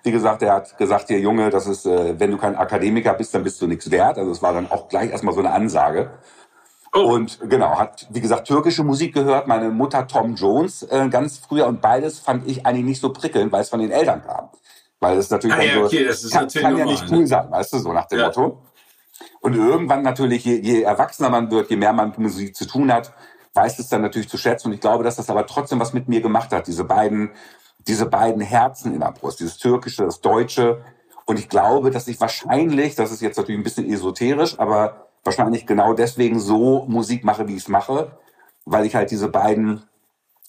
[0.02, 3.34] Wie gesagt, er hat gesagt, hier Junge, das ist, äh, wenn du kein Akademiker bist,
[3.34, 4.18] dann bist du nichts wert.
[4.18, 6.10] Also es war dann auch gleich erstmal so eine Ansage.
[6.94, 7.12] Oh.
[7.12, 9.48] Und genau, hat, wie gesagt, türkische Musik gehört.
[9.48, 13.50] Meine Mutter Tom Jones äh, ganz früher und beides fand ich eigentlich nicht so prickelnd,
[13.50, 14.48] weil es von den Eltern kam.
[15.00, 17.26] Weil es natürlich ah, ja, so, okay, das kann, kann ja nicht cool ne?
[17.26, 18.26] sein, weißt du, so nach dem ja.
[18.26, 18.62] Motto.
[19.40, 22.92] Und irgendwann natürlich, je, je erwachsener man wird, je mehr man mit Musik zu tun
[22.92, 23.12] hat,
[23.54, 24.68] weiß es dann natürlich zu schätzen.
[24.68, 26.68] Und ich glaube, dass das aber trotzdem was mit mir gemacht hat.
[26.68, 27.32] Diese beiden,
[27.86, 30.82] diese beiden Herzen in der Brust, dieses Türkische, das Deutsche.
[31.26, 35.66] Und ich glaube, dass ich wahrscheinlich, das ist jetzt natürlich ein bisschen esoterisch, aber wahrscheinlich
[35.66, 38.18] genau deswegen so Musik mache, wie ich es mache,
[38.64, 39.82] weil ich halt diese beiden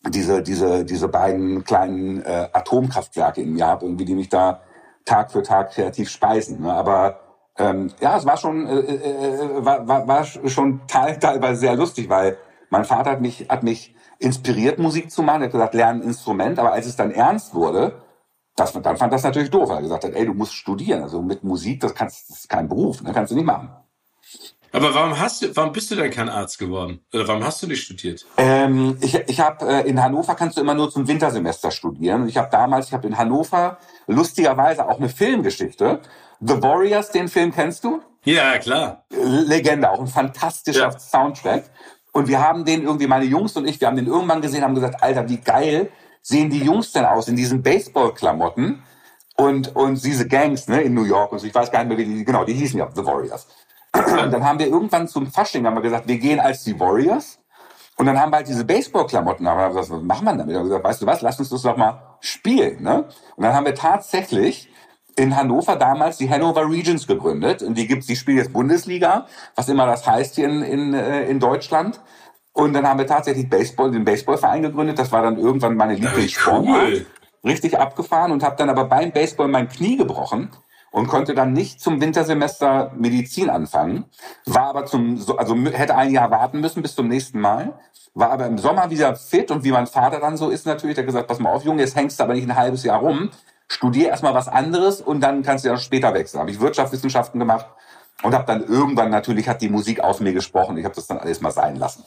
[0.08, 4.62] diese diese diese beiden kleinen äh, Atomkraftwerke in mir habe, irgendwie die mich da
[5.06, 6.62] Tag für Tag kreativ speisen.
[6.62, 6.74] Ne?
[6.74, 7.20] Aber
[7.58, 12.38] ähm, ja, es war schon äh, äh, äh war, war, schon teilweise sehr lustig, weil
[12.70, 15.42] mein Vater hat mich hat mich inspiriert Musik zu machen.
[15.42, 16.60] Er hat gesagt, lern ein Instrument.
[16.60, 18.02] Aber als es dann ernst wurde,
[18.56, 21.04] das, dann fand das natürlich doof, weil er gesagt hat, ey, du musst studieren.
[21.04, 23.12] Also mit Musik, das kannst, das ist kein Beruf, ne?
[23.14, 23.70] kannst du nicht machen.
[24.76, 27.00] Aber warum hast du, warum bist du denn kein Arzt geworden?
[27.14, 28.26] Oder warum hast du nicht studiert?
[28.36, 32.24] Ähm, ich ich habe äh, in Hannover kannst du immer nur zum Wintersemester studieren.
[32.24, 36.02] Und ich habe damals, ich habe in Hannover lustigerweise auch eine Filmgeschichte.
[36.42, 38.02] The Warriors, den Film kennst du?
[38.26, 39.06] Ja, klar.
[39.12, 41.00] Legende, auch ein fantastischer ja.
[41.00, 41.64] Soundtrack.
[42.12, 44.76] Und wir haben den irgendwie, meine Jungs und ich, wir haben den irgendwann gesehen, haben
[44.76, 45.90] gesagt, Alter, wie geil
[46.22, 48.84] sehen die Jungs denn aus in diesen Baseball-Klamotten
[49.38, 51.48] und, und diese Gangs ne, in New York und so.
[51.48, 53.48] Ich weiß gar nicht mehr, wie die, genau, die hießen ja The Warriors.
[53.96, 57.40] Und dann haben wir irgendwann zum Fasching haben wir gesagt, wir gehen als die Warriors.
[57.98, 60.50] Und dann haben wir halt diese Baseball-Klamotten, aber was machen wir damit?
[60.50, 62.84] Wir haben gesagt, weißt du was, lass uns das doch mal spielen.
[62.84, 63.06] Ne?
[63.36, 64.70] Und dann haben wir tatsächlich
[65.16, 67.64] in Hannover damals die Hannover Regions gegründet.
[67.64, 71.24] Und die gibt's, die spielen jetzt Bundesliga, was immer das heißt hier in, in, äh,
[71.24, 72.02] in Deutschland.
[72.52, 75.00] Und dann haben wir tatsächlich Baseball, den Baseballverein gegründet.
[75.00, 76.66] Das war dann irgendwann meine Lieblingssportart.
[76.66, 77.06] Cool.
[77.46, 80.50] Richtig abgefahren und habe dann aber beim Baseball mein Knie gebrochen
[80.96, 84.06] und konnte dann nicht zum Wintersemester Medizin anfangen,
[84.46, 87.78] war aber zum, also hätte ein Jahr warten müssen bis zum nächsten Mal,
[88.14, 91.04] war aber im Sommer wieder fit und wie mein Vater dann so ist natürlich, der
[91.04, 93.30] gesagt, pass mal auf, Junge, jetzt hängst du aber nicht ein halbes Jahr rum,
[93.68, 96.40] studier erstmal was anderes und dann kannst du ja später wechseln.
[96.40, 97.66] Habe ich Wirtschaftswissenschaften gemacht
[98.24, 100.78] und habe dann irgendwann natürlich hat die Musik aus mir gesprochen.
[100.78, 102.06] Ich habe das dann alles mal sein lassen.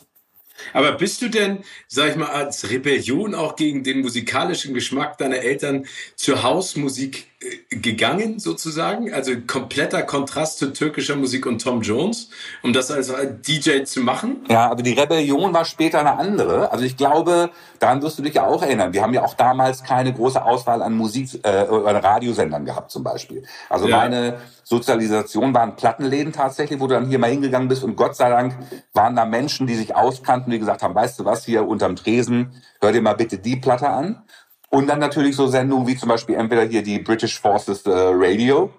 [0.73, 5.39] Aber bist du denn, sag ich mal, als Rebellion auch gegen den musikalischen Geschmack deiner
[5.39, 7.29] Eltern zur Hausmusik
[7.71, 9.13] gegangen, sozusagen?
[9.15, 12.31] Also kompletter Kontrast zu türkischer Musik und Tom Jones,
[12.65, 13.13] um das als
[13.47, 14.45] DJ zu machen?
[14.49, 16.73] Ja, also die Rebellion war später eine andere.
[16.73, 18.93] Also ich glaube, daran wirst du dich ja auch erinnern.
[18.93, 23.05] Wir haben ja auch damals keine große Auswahl an Musik, äh, oder Radiosendern gehabt zum
[23.05, 23.45] Beispiel.
[23.69, 23.99] Also ja.
[23.99, 28.31] meine Sozialisation waren Plattenläden tatsächlich, wo du dann hier mal hingegangen bist und Gott sei
[28.31, 28.57] Dank
[28.95, 32.61] waren da Menschen, die sich auskannten, die gesagt haben, weißt du was, hier unterm Tresen,
[32.81, 34.25] hör dir mal bitte die Platte an.
[34.71, 38.71] Und dann natürlich so Sendungen wie zum Beispiel entweder hier die British Forces äh, Radio,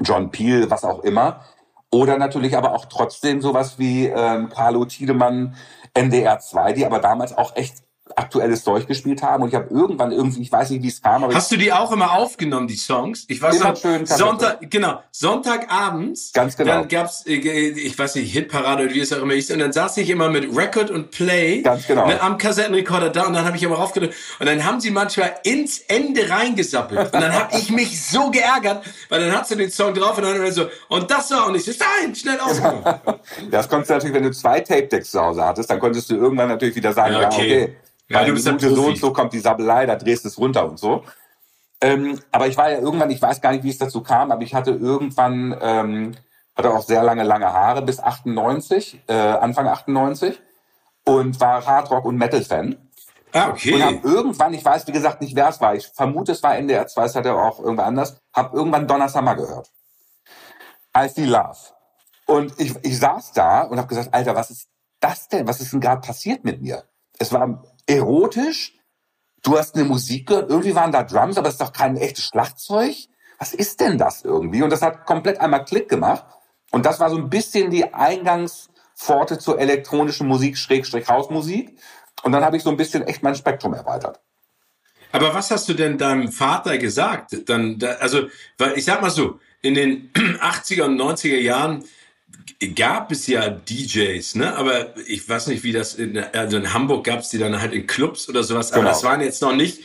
[0.00, 1.44] John Peel, was auch immer.
[1.90, 5.54] Oder natürlich aber auch trotzdem sowas wie ähm, Carlo Tiedemann,
[5.94, 7.82] NDR 2, die aber damals auch echt
[8.18, 11.22] aktuelles Zeug gespielt haben und ich habe irgendwann irgendwie, ich weiß nicht, wie es kam,
[11.22, 13.24] aber hast du die auch immer aufgenommen, die Songs?
[13.28, 16.32] Ich weiß immer noch, schön Sonntag, genau, Sonntagabends.
[16.32, 16.72] Ganz genau.
[16.72, 19.72] Dann gab's, äh, ich weiß nicht, Hitparade oder wie es auch immer hieß und dann
[19.72, 22.08] saß ich immer mit Record und Play Ganz genau.
[22.08, 25.34] ne, am Kassettenrekorder da und dann habe ich immer raufgedrückt und dann haben sie manchmal
[25.44, 29.70] ins Ende reingesappelt und dann habe ich mich so geärgert, weil dann hast du den
[29.70, 33.00] Song drauf und dann so und das war und ich so, nein, schnell ausgemacht.
[33.50, 36.48] das konntest du natürlich, wenn du zwei Tape-Decks zu Hause hattest, dann konntest du irgendwann
[36.48, 37.76] natürlich wieder sagen, ja, okay, ja, okay
[38.08, 40.68] ja, du bist Minute so und so kommt die Sabelei, da drehst du es runter
[40.68, 41.04] und so.
[41.80, 44.42] Ähm, aber ich war ja irgendwann, ich weiß gar nicht, wie es dazu kam, aber
[44.42, 46.14] ich hatte irgendwann, ähm,
[46.56, 50.40] hatte auch sehr lange, lange Haare bis 98, äh, Anfang 98
[51.04, 52.76] und war Hardrock- und Metal-Fan.
[53.32, 53.74] Ah, okay.
[53.74, 56.56] Und hab irgendwann, ich weiß wie gesagt nicht, wer es war, ich vermute, es war
[56.56, 59.70] NDR 2, es hat er auch irgendwann anders, hab irgendwann Donna Summer gehört.
[60.96, 61.58] I See Love.
[62.26, 64.68] Und ich, ich saß da und hab gesagt, Alter, was ist
[65.00, 65.46] das denn?
[65.46, 66.84] Was ist denn gerade passiert mit mir?
[67.18, 68.74] Es war erotisch.
[69.42, 72.26] Du hast eine Musik gehört, irgendwie waren da Drums, aber es ist doch kein echtes
[72.26, 72.94] Schlagzeug.
[73.38, 74.62] Was ist denn das irgendwie?
[74.62, 76.24] Und das hat komplett einmal Klick gemacht.
[76.70, 81.78] Und das war so ein bisschen die Eingangspforte zur elektronischen Musik, Schrägstrich Hausmusik.
[82.24, 84.20] Und dann habe ich so ein bisschen echt mein Spektrum erweitert.
[85.12, 87.48] Aber was hast du denn deinem Vater gesagt?
[87.48, 91.84] Dann, also, weil ich sag mal so, in den 80er und 90er Jahren
[92.74, 94.56] gab es ja DJs, ne?
[94.56, 97.72] Aber ich weiß nicht, wie das in, also in Hamburg gab es die dann halt
[97.72, 98.72] in Clubs oder sowas.
[98.72, 98.92] Aber genau.
[98.92, 99.80] das waren jetzt noch nicht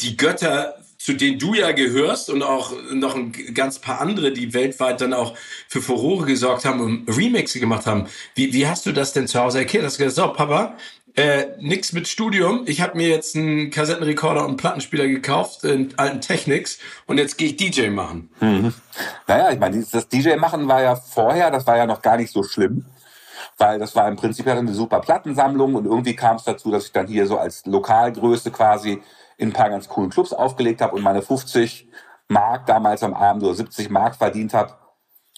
[0.00, 4.54] die Götter, zu denen du ja gehörst und auch noch ein ganz paar andere, die
[4.54, 5.36] weltweit dann auch
[5.66, 8.06] für Furore gesorgt haben und Remixe gemacht haben.
[8.36, 9.84] Wie, wie hast du das denn zu Hause erklärt?
[9.84, 10.76] Hast du gesagt, so Papa,
[11.14, 12.62] äh, nix mit Studium.
[12.66, 17.48] Ich habe mir jetzt einen Kassettenrekorder und Plattenspieler gekauft in alten Technics und jetzt gehe
[17.48, 18.30] ich DJ machen.
[18.40, 18.72] Mhm.
[19.26, 22.32] Naja, ich meine, das DJ machen war ja vorher, das war ja noch gar nicht
[22.32, 22.86] so schlimm,
[23.58, 26.86] weil das war im Prinzip ja eine super Plattensammlung und irgendwie kam es dazu, dass
[26.86, 29.02] ich dann hier so als Lokalgröße quasi
[29.36, 31.88] in ein paar ganz coolen Clubs aufgelegt habe und meine 50
[32.28, 34.74] Mark damals am Abend oder 70 Mark verdient habe.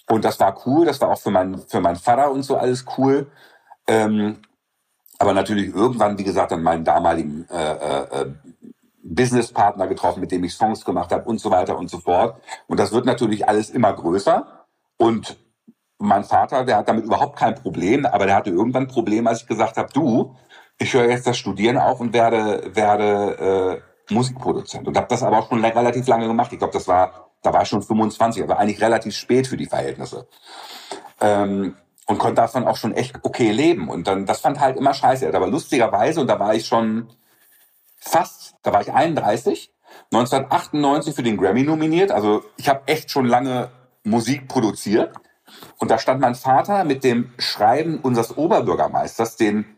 [0.07, 2.85] Und das war cool, das war auch für, mein, für meinen Vater und so alles
[2.97, 3.27] cool.
[3.87, 4.37] Ähm,
[5.17, 8.33] aber natürlich irgendwann, wie gesagt, dann meinen damaligen äh, äh, äh,
[9.03, 12.41] Businesspartner getroffen, mit dem ich Songs gemacht habe und so weiter und so fort.
[12.67, 14.65] Und das wird natürlich alles immer größer.
[14.97, 15.37] Und
[15.99, 19.41] mein Vater, der hat damit überhaupt kein Problem, aber der hatte irgendwann ein Problem, als
[19.41, 20.35] ich gesagt habe, du,
[20.77, 24.87] ich höre jetzt das Studieren auf und werde, werde äh, Musikproduzent.
[24.87, 26.51] Und habe das aber auch schon relativ lange gemacht.
[26.51, 29.67] Ich glaube, das war, da war ich schon 25, aber eigentlich relativ spät für die
[29.67, 30.27] Verhältnisse.
[31.21, 31.75] Ähm,
[32.05, 33.89] und konnte davon auch schon echt okay leben.
[33.89, 35.27] Und dann, das fand halt immer scheiße.
[35.33, 37.09] Aber lustigerweise, und da war ich schon
[37.97, 39.71] fast, da war ich 31,
[40.11, 42.11] 1998 für den Grammy nominiert.
[42.11, 43.69] Also ich habe echt schon lange
[44.03, 45.13] Musik produziert.
[45.77, 49.75] Und da stand mein Vater mit dem Schreiben unseres Oberbürgermeisters, den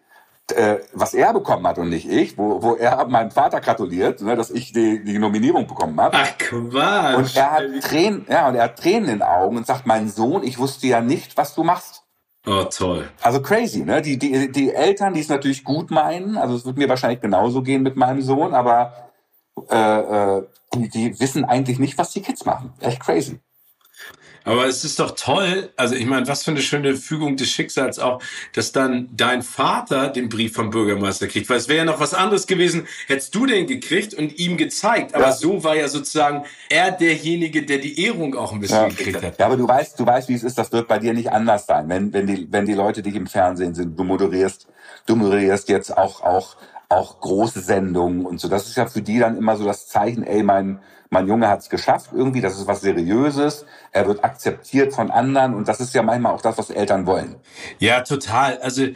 [0.54, 4.36] äh, was er bekommen hat und nicht ich, wo, wo er meinem Vater gratuliert, ne,
[4.36, 6.18] dass ich die, die Nominierung bekommen habe.
[6.18, 7.18] Ach Quatsch.
[7.18, 10.10] Und er hat Tränen, ja, und er hat Tränen in den Augen und sagt, mein
[10.10, 11.97] Sohn, ich wusste ja nicht, was du machst.
[12.48, 13.10] Oh, toll.
[13.22, 14.02] Also crazy, ne?
[14.02, 17.62] Die, die, die Eltern, die es natürlich gut meinen, also es wird mir wahrscheinlich genauso
[17.62, 19.12] gehen mit meinem Sohn, aber
[19.70, 22.72] äh, äh, die, die wissen eigentlich nicht, was die Kids machen.
[22.80, 23.42] Echt crazy.
[24.48, 28.00] Aber es ist doch toll, also ich meine, was für eine schöne Fügung des Schicksals
[28.00, 28.22] auch,
[28.54, 31.50] dass dann dein Vater den Brief vom Bürgermeister kriegt.
[31.50, 35.16] Weil es wäre ja noch was anderes gewesen, hättest du den gekriegt und ihm gezeigt.
[35.16, 35.32] Aber ja.
[35.34, 38.88] so war ja sozusagen er derjenige, der die Ehrung auch ein bisschen ja.
[38.88, 39.38] gekriegt hat.
[39.38, 41.66] Ja, aber du weißt, du weißt, wie es ist, das wird bei dir nicht anders
[41.66, 44.68] sein, wenn, wenn die, wenn die Leute dich im Fernsehen sind, du moderierst,
[45.06, 46.56] du moderierst jetzt auch, auch,
[46.90, 48.48] auch große Sendungen und so.
[48.48, 51.60] Das ist ja für die dann immer so das Zeichen, ey, mein, mein Junge hat
[51.60, 55.94] es geschafft irgendwie, das ist was Seriöses, er wird akzeptiert von anderen und das ist
[55.94, 57.36] ja manchmal auch das, was Eltern wollen.
[57.80, 58.58] Ja, total.
[58.60, 58.88] Also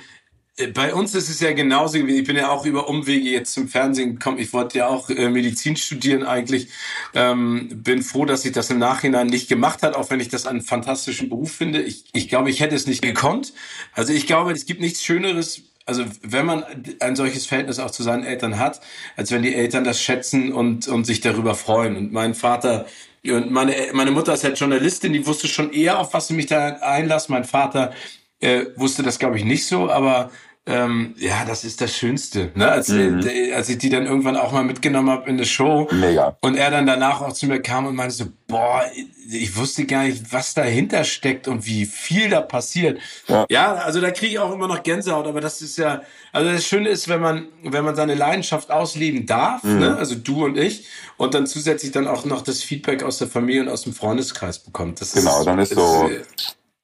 [0.57, 1.97] äh, bei uns ist es ja genauso.
[1.97, 4.39] Ich bin ja auch über Umwege jetzt zum Fernsehen gekommen.
[4.39, 6.69] Ich wollte ja auch äh, Medizin studieren eigentlich.
[7.13, 10.45] Ähm, bin froh, dass ich das im Nachhinein nicht gemacht hat, auch wenn ich das
[10.45, 11.81] einen fantastischen Beruf finde.
[11.81, 13.53] Ich, ich glaube, ich hätte es nicht gekonnt.
[13.93, 16.63] Also ich glaube, es gibt nichts Schöneres, also wenn man
[16.99, 18.79] ein solches Verhältnis auch zu seinen Eltern hat,
[19.17, 21.97] als wenn die Eltern das schätzen und, und sich darüber freuen.
[21.97, 22.85] Und mein Vater
[23.23, 26.47] und meine, meine Mutter ist halt Journalistin, die wusste schon eher, auf was sie mich
[26.47, 27.31] da einlasse.
[27.31, 27.93] Mein Vater
[28.39, 30.31] äh, wusste das, glaube ich, nicht so, aber
[30.67, 32.51] ähm, ja, das ist das Schönste.
[32.53, 32.71] Ne?
[32.71, 33.21] Als, mhm.
[33.55, 36.37] als ich die dann irgendwann auch mal mitgenommen habe in eine Show Mega.
[36.41, 38.83] und er dann danach auch zu mir kam und meinte so, boah,
[39.27, 42.99] ich wusste gar nicht, was dahinter steckt und wie viel da passiert.
[43.27, 46.51] Ja, ja also da kriege ich auch immer noch Gänsehaut, aber das ist ja, also
[46.51, 49.79] das Schöne ist, wenn man, wenn man seine Leidenschaft ausleben darf, mhm.
[49.79, 49.97] ne?
[49.97, 50.85] also du und ich,
[51.17, 54.59] und dann zusätzlich dann auch noch das Feedback aus der Familie und aus dem Freundeskreis
[54.59, 55.01] bekommt.
[55.01, 56.07] Das genau, ist, dann ist so,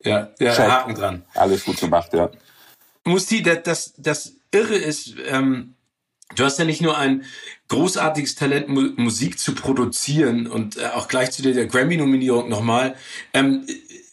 [0.04, 0.68] Ja, ja Check.
[0.68, 1.24] Haken dran.
[1.36, 2.32] Alles gut gemacht, ja.
[3.08, 5.74] Musti, das, das, das Irre ist, ähm,
[6.36, 7.24] du hast ja nicht nur ein
[7.70, 12.96] großartiges Talent, Mu Musik zu produzieren und äh, auch gleich zu der Grammy-Nominierung nochmal,
[13.34, 13.66] ähm,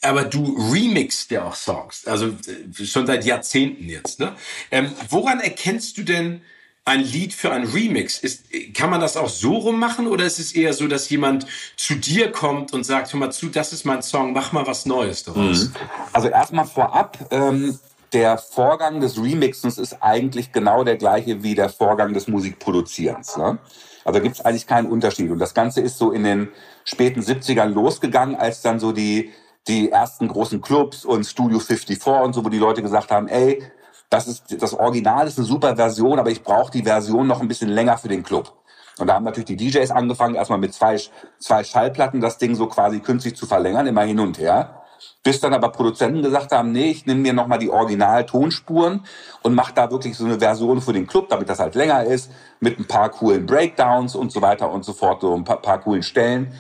[0.03, 4.21] aber du remixst ja auch Songs, also äh, schon seit Jahrzehnten jetzt.
[4.21, 4.35] Ne?
[4.71, 6.43] Ähm, woran erkennst du denn
[6.85, 8.19] ein Lied für ein Remix?
[8.19, 11.95] Ist, kann man das auch so rummachen oder ist es eher so, dass jemand zu
[11.95, 15.25] dir kommt und sagt, hör mal zu, das ist mein Song, mach mal was Neues
[15.25, 15.69] daraus?
[15.69, 15.75] Mhm.
[16.13, 17.79] Also erstmal vorab, ähm,
[18.15, 23.37] der Vorgang des Remixens ist eigentlich genau der gleiche wie der Vorgang des Musikproduzierens.
[23.37, 23.59] Ne?
[24.05, 25.31] Also gibt es eigentlich keinen Unterschied.
[25.31, 26.49] Und das Ganze ist so in den
[26.85, 29.33] späten 70ern losgegangen, als dann so die
[29.67, 33.63] die ersten großen Clubs und Studio 54 und so, wo die Leute gesagt haben, ey,
[34.11, 37.49] das ist das Original ist eine super Version, aber ich brauche die Version noch ein
[37.49, 38.53] bisschen länger für den Club.
[38.99, 41.01] Und da haben natürlich die DJs angefangen, erstmal mit zwei,
[41.39, 44.84] zwei Schallplatten das Ding so quasi künstlich zu verlängern, immer hin und her.
[45.23, 49.05] Bis dann aber Produzenten gesagt haben, nee, ich nehme mir nochmal die Original-Tonspuren
[49.43, 52.31] und mache da wirklich so eine Version für den Club, damit das halt länger ist,
[52.61, 55.81] mit ein paar coolen Breakdowns und so weiter und so fort, so ein paar, paar
[55.81, 56.53] coolen Stellen.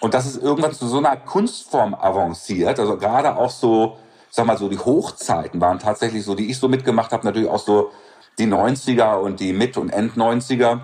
[0.00, 2.78] Und das ist irgendwann zu so einer Kunstform avanciert.
[2.78, 3.96] Also gerade auch so,
[4.30, 7.58] sag mal so, die Hochzeiten waren tatsächlich so, die ich so mitgemacht habe, natürlich auch
[7.58, 7.90] so
[8.38, 10.80] die 90er und die Mit- und End-90er.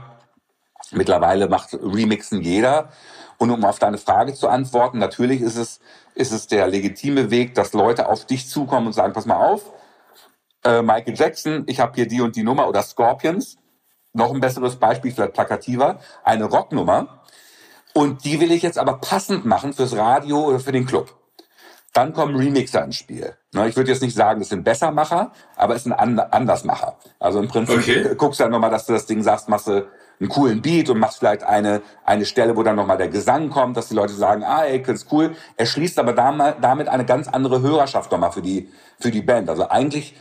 [0.92, 2.88] Mittlerweile macht Remixen jeder.
[3.40, 5.80] Und um auf deine Frage zu antworten, natürlich ist es,
[6.14, 9.62] ist es der legitime Weg, dass Leute auf dich zukommen und sagen, pass mal auf,
[10.62, 13.56] äh, Michael Jackson, ich habe hier die und die Nummer oder Scorpions.
[14.12, 17.22] Noch ein besseres Beispiel, vielleicht plakativer, eine Rocknummer
[17.94, 21.16] und die will ich jetzt aber passend machen fürs Radio oder für den Club.
[21.94, 23.34] Dann kommen Remixer ins Spiel.
[23.52, 26.98] Ich würde jetzt nicht sagen, das sind Bessermacher, aber es sind Andersmacher.
[27.18, 28.14] Also im Prinzip okay.
[28.16, 29.88] guckst du dann nochmal, dass du das Ding sagst, machst du
[30.20, 33.76] einen coolen Beat und machst vielleicht eine, eine Stelle, wo dann nochmal der Gesang kommt,
[33.76, 35.34] dass die Leute sagen, ah, ey, ist cool.
[35.56, 39.48] Er schließt aber damit eine ganz andere Hörerschaft nochmal für die, für die Band.
[39.48, 40.14] Also eigentlich,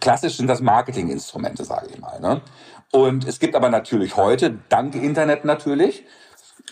[0.00, 2.20] klassisch sind das Marketinginstrumente, sage ich mal.
[2.20, 2.40] Ne?
[2.90, 6.04] Und es gibt aber natürlich heute, dank Internet natürlich,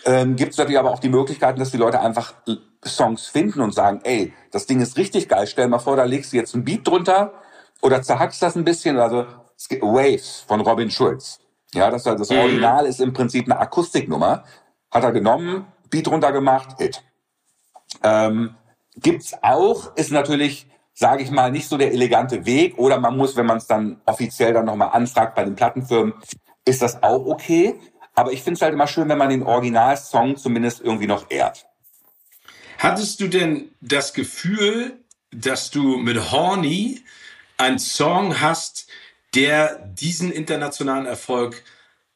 [0.05, 2.33] ähm, gibt es natürlich aber auch die Möglichkeiten, dass die Leute einfach
[2.85, 6.33] Songs finden und sagen, ey, das Ding ist richtig geil, stell mal vor, da legst
[6.33, 7.33] du jetzt ein Beat drunter
[7.81, 8.97] oder zerhackst das ein bisschen.
[8.97, 9.25] Also
[9.81, 11.39] Waves von Robin Schulz.
[11.77, 12.37] Ja, das, das mhm.
[12.37, 14.43] Original ist im Prinzip eine Akustiknummer.
[14.91, 17.03] Hat er genommen, Beat runter gemacht, Hit.
[18.03, 18.55] Ähm,
[18.95, 22.77] gibt's auch, ist natürlich, sage ich mal, nicht so der elegante Weg.
[22.77, 26.13] Oder man muss, wenn man es dann offiziell dann nochmal anfragt bei den Plattenfirmen,
[26.65, 27.79] ist das auch okay.
[28.15, 31.67] Aber ich finde es halt immer schön, wenn man den Originalsong zumindest irgendwie noch ehrt.
[32.79, 34.99] Hattest du denn das Gefühl,
[35.31, 37.03] dass du mit Horny
[37.57, 38.87] einen Song hast,
[39.35, 41.63] der diesen internationalen Erfolg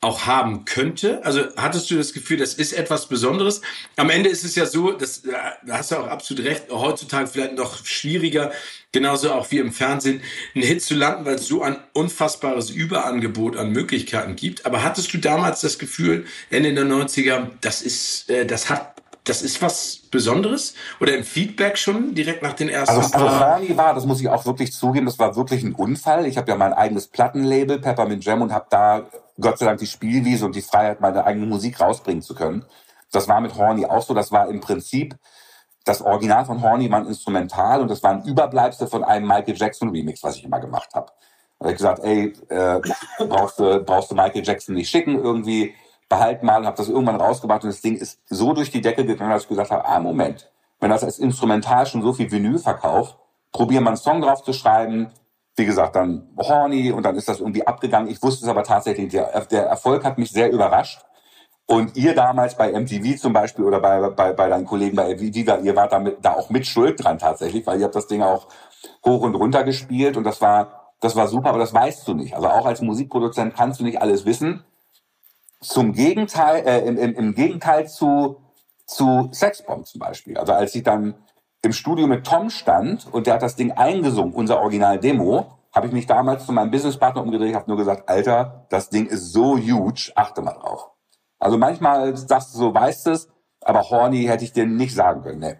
[0.01, 1.23] auch haben könnte?
[1.23, 3.61] Also hattest du das Gefühl, das ist etwas Besonderes?
[3.95, 7.55] Am Ende ist es ja so, das, da hast du auch absolut recht, heutzutage vielleicht
[7.55, 8.51] noch schwieriger,
[8.91, 10.21] genauso auch wie im Fernsehen,
[10.55, 14.65] einen Hit zu landen, weil es so ein unfassbares Überangebot an Möglichkeiten gibt.
[14.65, 19.00] Aber hattest du damals das Gefühl, Ende der 90er, das ist, äh, das hat
[19.31, 20.73] das ist was Besonderes?
[20.99, 24.27] Oder im Feedback schon direkt nach den ersten Also, also Horny war, das muss ich
[24.27, 26.25] auch wirklich zugeben, das war wirklich ein Unfall.
[26.25, 29.05] Ich habe ja mein eigenes Plattenlabel, Peppermint Jam, und habe da
[29.39, 32.65] Gott sei Dank die Spielwiese und die Freiheit, meine eigene Musik rausbringen zu können.
[33.13, 34.13] Das war mit Horny auch so.
[34.13, 35.15] Das war im Prinzip
[35.85, 39.55] das Original von Horny war ein Instrumental und das war ein Überbleibsel von einem Michael
[39.55, 41.07] Jackson Remix, was ich immer gemacht habe.
[41.57, 42.81] Da habe ich gesagt, ey, äh,
[43.25, 45.73] brauchst du brauchst du Michael Jackson nicht schicken irgendwie,
[46.11, 49.31] behalt mal, habe das irgendwann rausgebracht und das Ding ist so durch die Decke gegangen,
[49.31, 53.17] dass ich gesagt habe, ah Moment, wenn das als Instrumental schon so viel Vinyl verkauft,
[53.51, 55.11] probier mal einen Song drauf zu schreiben,
[55.55, 58.09] wie gesagt, dann horny und dann ist das irgendwie abgegangen.
[58.09, 61.01] Ich wusste es aber tatsächlich, der, der Erfolg hat mich sehr überrascht.
[61.65, 65.57] Und ihr damals bei MTV zum Beispiel oder bei, bei, bei deinen Kollegen bei Viva,
[65.57, 68.47] ihr wart damit, da auch mit Schuld dran tatsächlich, weil ihr habt das Ding auch
[69.05, 72.35] hoch und runter gespielt und das war, das war super, aber das weißt du nicht.
[72.35, 74.65] Also auch als Musikproduzent kannst du nicht alles wissen.
[75.61, 78.41] Zum Gegenteil, äh, im, im, im Gegenteil zu,
[78.85, 80.37] zu Sexbomb zum Beispiel.
[80.37, 81.15] Also als ich dann
[81.61, 85.93] im Studio mit Tom stand und der hat das Ding eingesungen, unser Original-Demo, habe ich
[85.93, 90.11] mich damals zu meinem Businesspartner umgedreht, habe nur gesagt, Alter, das Ding ist so huge,
[90.15, 90.89] achte mal drauf.
[91.39, 93.29] Also manchmal sagst du so, weißt es,
[93.61, 95.59] aber horny hätte ich dir nicht sagen können, ne.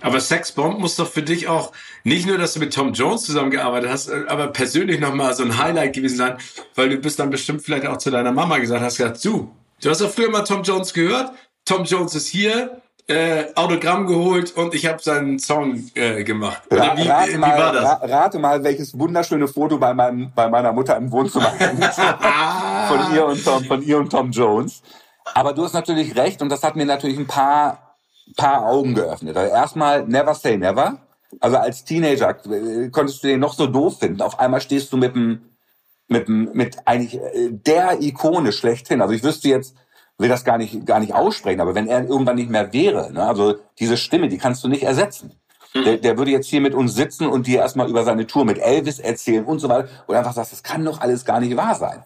[0.00, 1.72] Aber Sexbomb muss doch für dich auch
[2.04, 5.94] nicht nur, dass du mit Tom Jones zusammengearbeitet hast, aber persönlich nochmal so ein Highlight
[5.94, 6.38] gewesen sein,
[6.74, 9.90] weil du bist dann bestimmt vielleicht auch zu deiner Mama gesagt hast, gesagt, du, du
[9.90, 11.32] hast doch früher mal Tom Jones gehört,
[11.64, 16.62] Tom Jones ist hier, äh, Autogramm geholt und ich habe seinen Song äh, gemacht.
[16.70, 18.10] Oder wie, rate, wie mal, war das?
[18.10, 21.50] rate mal, welches wunderschöne Foto bei, meinem, bei meiner Mutter im Wohnzimmer
[22.88, 24.82] von ihr und Tom, von ihr und Tom Jones.
[25.34, 27.87] Aber du hast natürlich recht und das hat mir natürlich ein paar,
[28.36, 29.36] paar Augen geöffnet.
[29.36, 30.98] Also erstmal never say never.
[31.40, 34.22] Also als Teenager äh, konntest du den noch so doof finden.
[34.22, 35.42] Auf einmal stehst du mit dem,
[36.08, 39.02] mit dem, mit eigentlich äh, der Ikone schlechthin.
[39.02, 39.74] Also ich wüsste jetzt,
[40.16, 43.24] will das gar nicht, gar nicht aussprechen, aber wenn er irgendwann nicht mehr wäre, ne,
[43.26, 45.32] also diese Stimme, die kannst du nicht ersetzen.
[45.74, 45.84] Mhm.
[45.84, 48.58] Der, der würde jetzt hier mit uns sitzen und dir erstmal über seine Tour mit
[48.58, 51.74] Elvis erzählen und so weiter und einfach sagst, das kann doch alles gar nicht wahr
[51.74, 52.04] sein.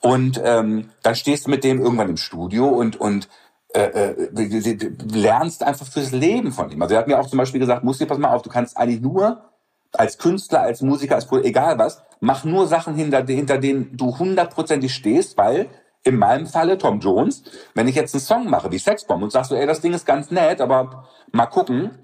[0.00, 3.28] Und ähm, dann stehst du mit dem irgendwann im Studio und und
[3.74, 6.80] äh, äh, lernst einfach fürs Leben von ihm.
[6.80, 8.76] Also er hat mir auch zum Beispiel gesagt, muss dir pass mal auf, du kannst
[8.76, 9.50] eigentlich nur
[9.92, 14.94] als Künstler, als Musiker, als egal was, mach nur Sachen hinter, hinter denen du hundertprozentig
[14.94, 15.68] stehst, weil
[16.04, 17.42] in meinem Falle Tom Jones,
[17.74, 20.06] wenn ich jetzt einen Song mache wie Sexbomb und sagst so, ey, das Ding ist
[20.06, 21.98] ganz nett, aber mal gucken,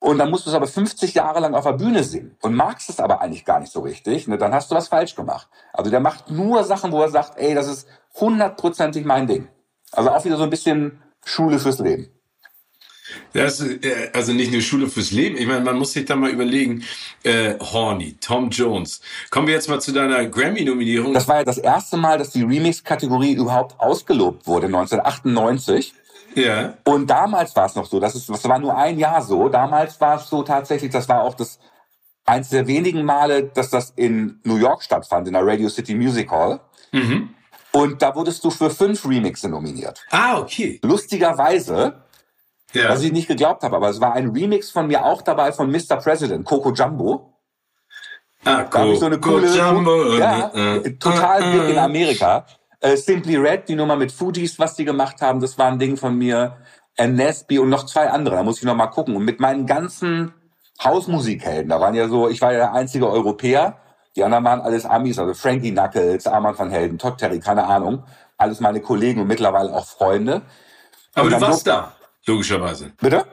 [0.00, 2.90] und dann musst du es aber 50 Jahre lang auf der Bühne singen und magst
[2.90, 5.48] es aber eigentlich gar nicht so richtig, ne, dann hast du was falsch gemacht.
[5.72, 7.88] Also der macht nur Sachen, wo er sagt, ey, das ist
[8.20, 9.48] hundertprozentig mein Ding.
[9.96, 12.08] Also auch wieder so ein bisschen Schule fürs Leben.
[13.32, 15.36] Das ist äh, also nicht eine Schule fürs Leben.
[15.36, 16.84] Ich meine, man muss sich da mal überlegen.
[17.22, 19.00] Äh, Horny, Tom Jones.
[19.30, 21.12] Kommen wir jetzt mal zu deiner Grammy-Nominierung.
[21.12, 25.94] Das war ja das erste Mal, dass die Remix-Kategorie überhaupt ausgelobt wurde, 1998.
[26.34, 26.74] Ja.
[26.84, 29.48] Und damals war es noch so, das, ist, das war nur ein Jahr so.
[29.48, 31.58] Damals war es so tatsächlich, das war auch das
[32.24, 36.30] eins der wenigen Male, dass das in New York stattfand, in der Radio City Music
[36.30, 36.60] Hall.
[36.92, 37.30] Mhm.
[37.74, 40.06] Und da wurdest du für fünf Remixe nominiert.
[40.12, 40.78] Ah, okay.
[40.84, 42.04] Lustigerweise,
[42.72, 42.88] ja.
[42.88, 45.72] was ich nicht geglaubt habe, aber es war ein Remix von mir auch dabei von
[45.72, 45.96] Mr.
[45.96, 47.34] President, Coco Jumbo.
[48.44, 50.12] Ah, da habe ich so eine coole, Jumbo.
[50.12, 52.46] Ja, äh, total äh, big in Amerika.
[52.78, 55.96] Äh, Simply Red, die Nummer mit Fugees, was die gemacht haben, das war ein Ding
[55.96, 56.58] von mir.
[56.96, 59.16] Nesby und noch zwei andere, da muss ich noch mal gucken.
[59.16, 60.32] Und mit meinen ganzen
[60.80, 63.78] Hausmusikhelden, da waren ja so, ich war ja der einzige Europäer,
[64.16, 68.04] die anderen waren alles Amis, also Frankie Knuckles, Armand van Helden, Todd Terry, keine Ahnung.
[68.36, 70.42] Alles meine Kollegen und mittlerweile auch Freunde.
[71.14, 71.92] Aber du warst da,
[72.26, 72.92] logischerweise.
[73.00, 73.24] Bitte?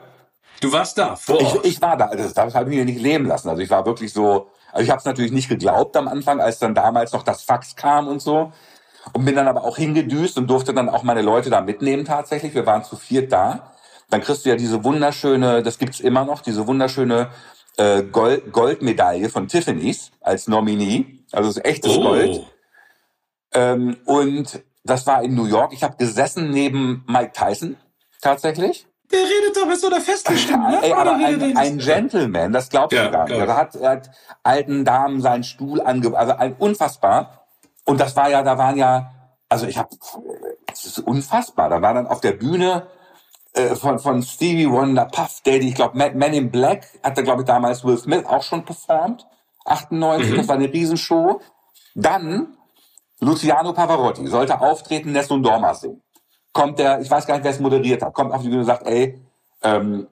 [0.59, 1.65] Du warst da, vor Ort.
[1.65, 3.49] Ich, ich war da, also das habe ich mir nicht leben lassen.
[3.49, 6.59] Also ich war wirklich so, also ich habe es natürlich nicht geglaubt am Anfang, als
[6.59, 8.51] dann damals noch das Fax kam und so.
[9.13, 12.53] Und bin dann aber auch hingedüst und durfte dann auch meine Leute da mitnehmen tatsächlich.
[12.53, 13.71] Wir waren zu viert da.
[14.11, 17.29] Dann kriegst du ja diese wunderschöne, das gibt's immer noch, diese wunderschöne
[17.77, 21.19] äh, Gold, Goldmedaille von Tiffany's als Nominee.
[21.31, 22.01] Also es ist echtes oh.
[22.01, 22.45] Gold.
[23.53, 25.73] Ähm, und das war in New York.
[25.73, 27.77] Ich habe gesessen neben Mike Tyson
[28.21, 28.87] tatsächlich.
[29.11, 30.71] Der redet doch mit so einer festen Stimme.
[30.71, 30.79] Ne?
[30.83, 33.37] Ey, aber ein, ein Gentleman, das glaubst ja, du gar nicht.
[33.37, 34.09] Er hat, er hat
[34.41, 36.17] alten Damen seinen Stuhl ange...
[36.17, 37.45] Also ein unfassbar.
[37.83, 39.11] Und das war ja, da waren ja...
[39.49, 39.89] Also ich habe...
[40.65, 41.69] Das ist unfassbar.
[41.69, 42.87] Da war dann auf der Bühne
[43.53, 47.47] äh, von, von Stevie Wonder, Puff Daddy, ich glaube, Man in Black hatte, glaube ich,
[47.47, 49.27] damals Will Smith auch schon performt.
[49.65, 50.37] 98, mhm.
[50.37, 51.41] das war eine Riesenshow.
[51.93, 52.57] Dann
[53.19, 56.01] Luciano Pavarotti sollte auftreten, Nessun Dorma singen.
[56.53, 58.65] Kommt der, ich weiß gar nicht, wer es moderiert hat, kommt auf die Bühne und
[58.65, 59.21] sagt, ey,
[59.63, 60.07] ähm,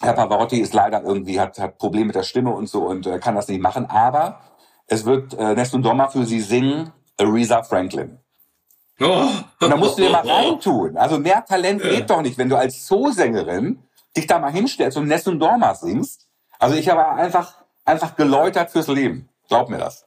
[0.00, 3.18] Herr Pavarotti ist leider irgendwie, hat, hat Probleme mit der Stimme und so und äh,
[3.18, 4.40] kann das nicht machen, aber
[4.86, 8.18] es wird äh, Nessun Dorma für sie singen, Aretha Franklin.
[9.00, 9.28] Oh.
[9.60, 10.96] Und da musst du dir mal reintun.
[10.96, 11.90] Also mehr Talent ja.
[11.90, 13.78] geht doch nicht, wenn du als Zoosängerin
[14.16, 16.26] dich da mal hinstellst und Nessun Dorma singst.
[16.58, 19.28] Also ich habe einfach, einfach geläutert fürs Leben.
[19.48, 20.06] Glaub mir das.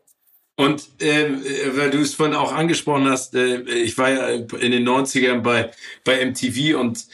[0.56, 1.30] Und äh,
[1.78, 5.70] weil du es vorhin auch angesprochen hast, äh, ich war ja in den 90ern bei,
[6.04, 7.06] bei MTV und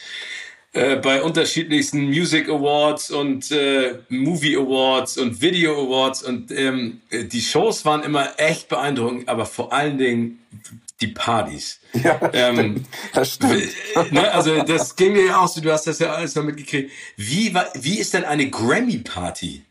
[0.72, 7.42] äh, bei unterschiedlichsten Music Awards und äh, Movie Awards und Video Awards und ähm, die
[7.42, 10.40] Shows waren immer echt beeindruckend, aber vor allen Dingen
[11.00, 11.80] die Partys.
[11.92, 12.86] Ja, das ähm, stimmt.
[13.14, 14.12] Das stimmt.
[14.12, 16.90] Ne, also das ging mir ja auch so, du hast das ja alles noch mitgekriegt.
[17.16, 19.64] Wie, wie ist denn eine Grammy-Party?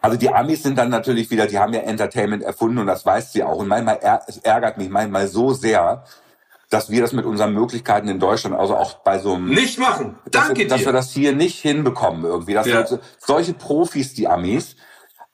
[0.00, 3.32] Also die Amis sind dann natürlich wieder, die haben ja Entertainment erfunden und das weiß
[3.32, 3.58] sie auch.
[3.58, 6.04] Und manchmal es ärgert mich manchmal so sehr,
[6.70, 9.50] dass wir das mit unseren Möglichkeiten in Deutschland, also auch bei so einem...
[9.50, 10.18] Nicht machen!
[10.30, 10.68] Danke dass, dir!
[10.68, 12.54] Dass wir das hier nicht hinbekommen irgendwie.
[12.54, 12.84] Dass ja.
[13.18, 14.76] solche Profis, die Amis.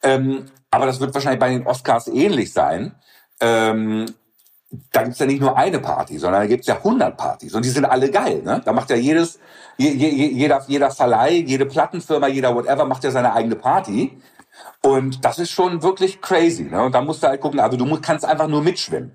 [0.03, 2.95] Ähm, aber das wird wahrscheinlich bei den Oscars ähnlich sein.
[3.41, 4.07] Ähm,
[4.93, 7.71] da gibt's ja nicht nur eine Party, sondern da gibt's ja 100 Partys und die
[7.71, 8.43] sind alle geil.
[8.45, 8.61] Ne?
[8.65, 9.39] Da macht ja jedes,
[9.79, 14.21] je, je, jeder, jeder Verleih, jede Plattenfirma, jeder whatever macht ja seine eigene Party.
[14.83, 16.65] Und das ist schon wirklich crazy.
[16.65, 16.83] Ne?
[16.83, 19.13] Und da musst du halt gucken, also du musst, kannst einfach nur mitschwimmen.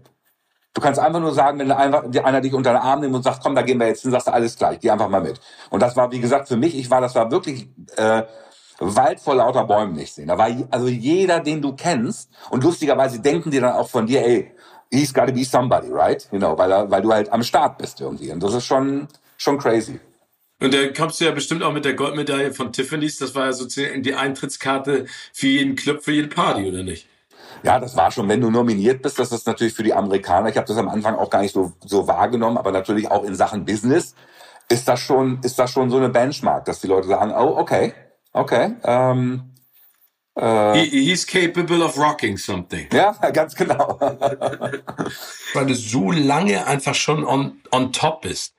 [0.74, 3.43] Du kannst einfach nur sagen, wenn einfach einer dich unter den Arm nimmt und sagt,
[3.43, 5.39] komm, da gehen wir jetzt hin, sagst du alles gleich, geh einfach mal mit.
[5.70, 8.24] Und das war, wie gesagt, für mich, ich war, das war wirklich äh,
[8.80, 10.28] Wald vor lauter Bäumen nicht sehen.
[10.28, 14.26] Da war also jeder, den du kennst, und lustigerweise denken die dann auch von dir,
[14.26, 14.56] ey,
[14.93, 16.27] he's got to be somebody, right?
[16.31, 18.31] You know, weil, er, weil du halt am Start bist irgendwie.
[18.31, 19.99] Und das ist schon, schon crazy.
[20.61, 23.17] Und da kommst du ja bestimmt auch mit der Goldmedaille von Tiffany's.
[23.17, 27.07] Das war ja sozusagen die Eintrittskarte für jeden Club, für jede Party, oder nicht?
[27.63, 30.49] Ja, das war schon, wenn du nominiert bist, das ist natürlich für die Amerikaner.
[30.49, 33.35] Ich habe das am Anfang auch gar nicht so, so wahrgenommen, aber natürlich auch in
[33.35, 34.15] Sachen Business
[34.69, 37.93] ist das schon, ist das schon so eine Benchmark, dass die Leute sagen, oh, okay,
[38.33, 38.75] Okay.
[38.83, 39.53] Ähm,
[40.36, 42.88] äh, He, he's capable of rocking something.
[42.91, 43.99] Ja, ganz genau.
[45.53, 48.53] Weil du so lange einfach schon on, on top bist.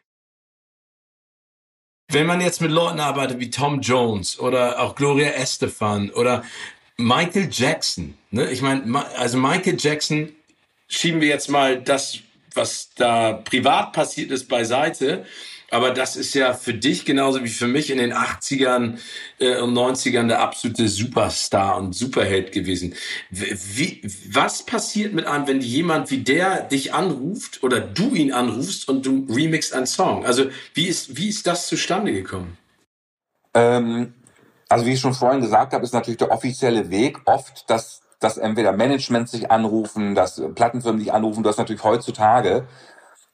[2.09, 6.45] Wenn man jetzt mit Leuten arbeitet wie Tom Jones oder auch Gloria Estefan oder
[6.97, 8.51] Michael Jackson, ne?
[8.51, 10.33] Ich meine, also Michael Jackson
[10.87, 12.18] schieben wir jetzt mal das,
[12.55, 15.25] was da privat passiert ist, beiseite.
[15.75, 18.99] Aber das ist ja für dich genauso wie für mich in den 80ern
[19.41, 22.95] äh, und 90ern der absolute Superstar und Superheld gewesen.
[23.31, 24.01] Wie,
[24.31, 29.05] was passiert mit einem, wenn jemand wie der dich anruft oder du ihn anrufst und
[29.05, 30.25] du remixst einen Song?
[30.25, 30.45] Also
[30.75, 32.57] wie ist, wie ist das zustande gekommen?
[33.53, 34.14] Ähm,
[34.68, 38.39] also wie ich schon vorhin gesagt habe, ist natürlich der offizielle Weg oft, dass, dass
[38.39, 41.43] entweder Management sich anrufen, dass Plattenfirmen sich anrufen.
[41.43, 42.68] Du hast natürlich heutzutage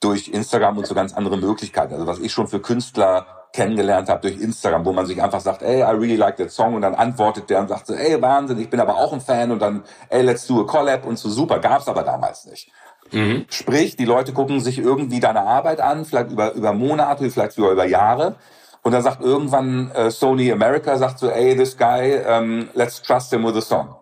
[0.00, 1.94] durch Instagram und so ganz andere Möglichkeiten.
[1.94, 5.62] Also was ich schon für Künstler kennengelernt habe durch Instagram, wo man sich einfach sagt,
[5.62, 8.58] ey, I really like that song und dann antwortet der und sagt so, ey, Wahnsinn,
[8.60, 11.28] ich bin aber auch ein Fan und dann, ey, let's do a collab und so
[11.28, 11.58] super.
[11.58, 12.70] Gab's aber damals nicht.
[13.12, 13.46] Mhm.
[13.48, 17.72] Sprich, die Leute gucken sich irgendwie deine Arbeit an, vielleicht über, über Monate, vielleicht sogar
[17.72, 18.36] über Jahre.
[18.82, 23.02] Und dann sagt irgendwann äh, Sony America, sagt so, ey, this guy, um, ähm, let's
[23.02, 23.96] trust him with a song.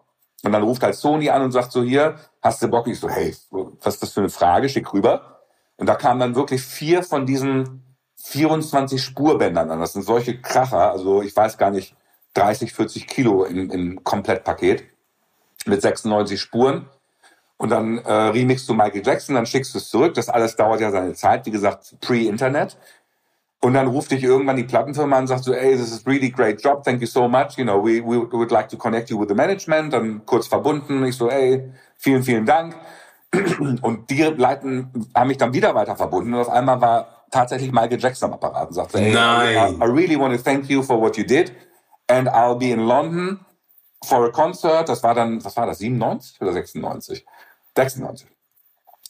[0.45, 2.87] Und dann ruft halt Sony an und sagt so, hier, hast du Bock?
[2.87, 4.69] Ich so, hey, was ist das für eine Frage?
[4.69, 5.38] Schick rüber.
[5.79, 7.83] Und da kamen dann wirklich vier von diesen
[8.17, 9.81] 24 Spurbändern an.
[9.81, 11.95] Das sind solche Kracher, also ich weiß gar nicht,
[12.35, 14.85] 30, 40 Kilo im, im Komplettpaket
[15.65, 16.87] mit 96 Spuren.
[17.57, 20.15] Und dann äh, remixst du Michael Jackson, dann schickst du es zurück.
[20.15, 22.77] Das alles dauert ja seine Zeit, wie gesagt, pre-Internet.
[23.61, 26.31] Und dann ruft dich irgendwann die Plattenfirma an und sagt so, ey, this is really
[26.31, 29.19] great job, thank you so much, you know, we, we would like to connect you
[29.19, 29.93] with the management.
[29.93, 32.77] Dann kurz verbunden, ich so, ey, vielen, vielen Dank.
[33.83, 38.01] Und die leiten, haben mich dann wieder weiter verbunden und auf einmal war tatsächlich Michael
[38.01, 41.17] Jackson am Apparat und sagte, hey, I, I really want to thank you for what
[41.17, 41.53] you did
[42.09, 43.41] and I'll be in London
[44.03, 44.89] for a concert.
[44.89, 47.27] Das war dann, was war das, 97 oder 96?
[47.77, 48.29] 96.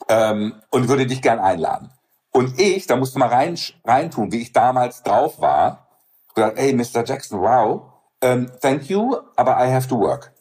[0.09, 1.91] Ähm, und würde dich gern einladen.
[2.33, 5.89] Und ich, da musst du mal rein, reintun, wie ich damals drauf war.
[6.35, 7.05] Gesagt, hey, Mr.
[7.05, 7.93] Jackson, wow,
[8.23, 10.33] um, thank you, aber I have to work.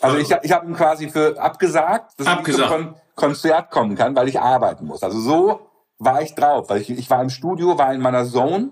[0.00, 0.10] Was?
[0.10, 2.70] Also ich, ich habe ihm quasi für abgesagt, dass abgesagt.
[2.70, 5.02] ich zum Kon Konzert kommen kann, weil ich arbeiten muss.
[5.02, 5.60] Also so
[5.98, 8.70] war ich drauf, weil ich, ich war im Studio, war in meiner Zone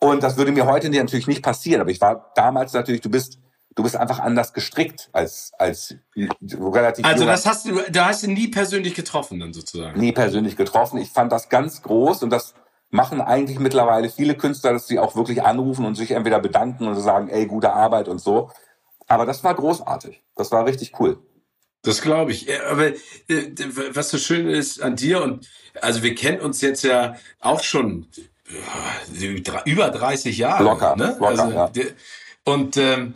[0.00, 1.82] und das würde mir heute natürlich nicht passieren.
[1.82, 3.38] Aber ich war damals natürlich, du bist,
[3.74, 5.94] du bist einfach anders gestrickt als als
[6.40, 7.04] relativ.
[7.04, 10.00] Also das hast du, da hast du nie persönlich getroffen dann sozusagen.
[10.00, 10.98] Nie persönlich getroffen.
[10.98, 12.54] Ich fand das ganz groß und das
[12.90, 16.94] machen eigentlich mittlerweile viele Künstler, dass sie auch wirklich anrufen und sich entweder bedanken und
[16.94, 18.50] sagen, ey, gute Arbeit und so.
[19.06, 20.22] Aber das war großartig.
[20.36, 21.18] Das war richtig cool.
[21.82, 22.48] Das glaube ich.
[22.66, 22.94] Aber äh,
[23.90, 25.48] was so schön ist an dir und
[25.80, 28.06] also wir kennen uns jetzt ja auch schon
[29.20, 30.64] äh, über 30 Jahre.
[30.64, 31.16] Locker, ne?
[31.20, 31.70] locker also, ja.
[32.44, 33.14] Und ähm,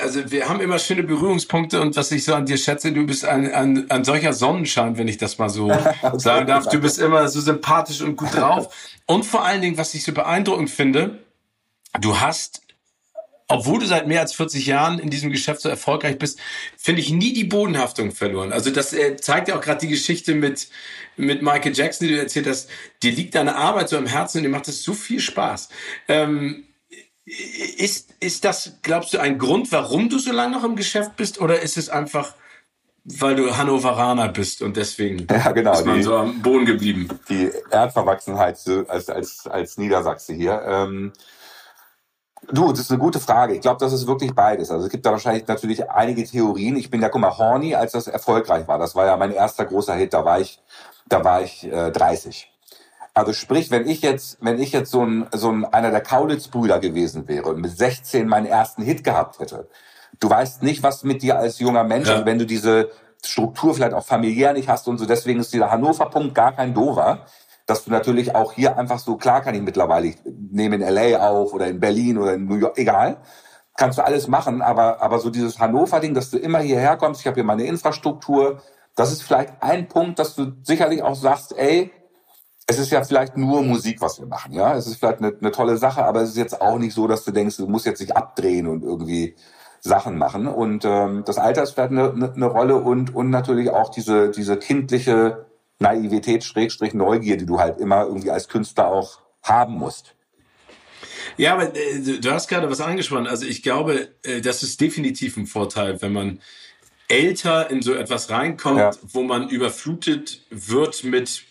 [0.00, 3.24] also wir haben immer schöne Berührungspunkte und was ich so an dir schätze, du bist
[3.24, 5.70] ein, ein, ein solcher Sonnenschein, wenn ich das mal so
[6.16, 6.68] sagen darf.
[6.68, 8.74] Du bist immer so sympathisch und gut drauf.
[9.10, 11.20] Und vor allen Dingen, was ich so beeindruckend finde,
[11.98, 12.60] du hast
[13.48, 16.38] obwohl du seit mehr als 40 Jahren in diesem Geschäft so erfolgreich bist,
[16.76, 18.52] finde ich nie die Bodenhaftung verloren.
[18.52, 20.68] Also das äh, zeigt ja auch gerade die Geschichte mit,
[21.16, 22.68] mit Michael Jackson, die du erzählt hast.
[23.02, 25.70] Dir liegt deine Arbeit so im Herzen und dir macht es so viel Spaß.
[26.08, 26.64] Ähm,
[27.78, 31.40] ist, ist das, glaubst du, ein Grund, warum du so lange noch im Geschäft bist?
[31.40, 32.34] Oder ist es einfach,
[33.04, 37.08] weil du Hannoveraner bist und deswegen ja, genau, ist man die, so am Boden geblieben?
[37.30, 40.62] Die Erdverwachsenheit als, als, als Niedersachse hier.
[40.66, 41.12] Ähm
[42.50, 43.54] Du, das ist eine gute Frage.
[43.54, 44.70] Ich glaube, das ist wirklich beides.
[44.70, 46.76] Also es gibt da wahrscheinlich natürlich einige Theorien.
[46.76, 48.78] Ich bin ja, guck mal, Horny, als das erfolgreich war.
[48.78, 50.14] Das war ja mein erster großer Hit.
[50.14, 50.60] Da war ich,
[51.06, 52.50] da war ich äh, 30.
[53.12, 56.78] Also sprich, wenn ich jetzt, wenn ich jetzt so ein, so ein einer der Kaulitz-Brüder
[56.78, 59.68] gewesen wäre und mit 16 meinen ersten Hit gehabt hätte,
[60.20, 62.18] du weißt nicht, was mit dir als junger Mensch, ja.
[62.18, 62.90] und wenn du diese
[63.24, 67.26] Struktur vielleicht auch familiär nicht hast und so, deswegen ist dieser Hannover-Punkt gar kein Dover
[67.68, 71.18] dass du natürlich auch hier einfach so, klar kann ich mittlerweile, ich nehme in LA
[71.18, 73.18] auf oder in Berlin oder in New York, egal,
[73.76, 77.26] kannst du alles machen, aber, aber so dieses Hannover-Ding, dass du immer hierher kommst, ich
[77.26, 78.62] habe hier meine Infrastruktur,
[78.96, 81.92] das ist vielleicht ein Punkt, dass du sicherlich auch sagst, ey,
[82.66, 84.74] es ist ja vielleicht nur Musik, was wir machen, ja.
[84.74, 87.22] Es ist vielleicht eine, eine tolle Sache, aber es ist jetzt auch nicht so, dass
[87.24, 89.36] du denkst, du musst jetzt nicht abdrehen und irgendwie
[89.80, 90.46] Sachen machen.
[90.46, 94.56] Und ähm, das Alter ist vielleicht eine, eine, Rolle und, und natürlich auch diese, diese
[94.56, 95.47] kindliche
[95.78, 100.14] Naivität, Schrägstrich Neugier, die du halt immer irgendwie als Künstler auch haben musst.
[101.36, 103.26] Ja, aber äh, du hast gerade was angesprochen.
[103.26, 106.40] Also ich glaube, äh, das ist definitiv ein Vorteil, wenn man
[107.08, 108.90] älter in so etwas reinkommt, ja.
[109.02, 111.42] wo man überflutet wird mit,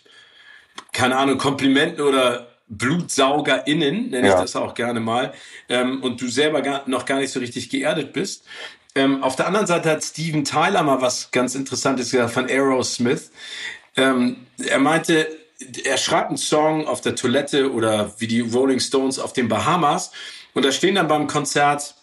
[0.92, 5.34] keine Ahnung, Komplimenten oder BlutsaugerInnen, nenne ich das auch gerne mal,
[5.70, 8.44] ähm, und du selber gar, noch gar nicht so richtig geerdet bist.
[8.94, 13.32] Ähm, auf der anderen Seite hat Steven Tyler mal was ganz Interessantes gesagt von Aerosmith.
[13.98, 15.28] Ähm, er meinte,
[15.84, 20.12] er schreibt einen Song auf der Toilette oder wie die Rolling Stones auf den Bahamas
[20.54, 21.96] und da stehen dann beim Konzert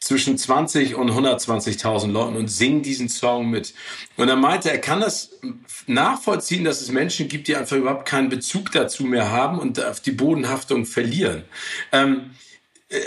[0.00, 3.74] zwischen 20 und 120.000 Leuten und singen diesen Song mit.
[4.16, 5.30] Und er meinte, er kann das
[5.86, 10.00] nachvollziehen, dass es Menschen gibt, die einfach überhaupt keinen Bezug dazu mehr haben und auf
[10.00, 11.44] die Bodenhaftung verlieren.
[11.90, 12.30] Ähm,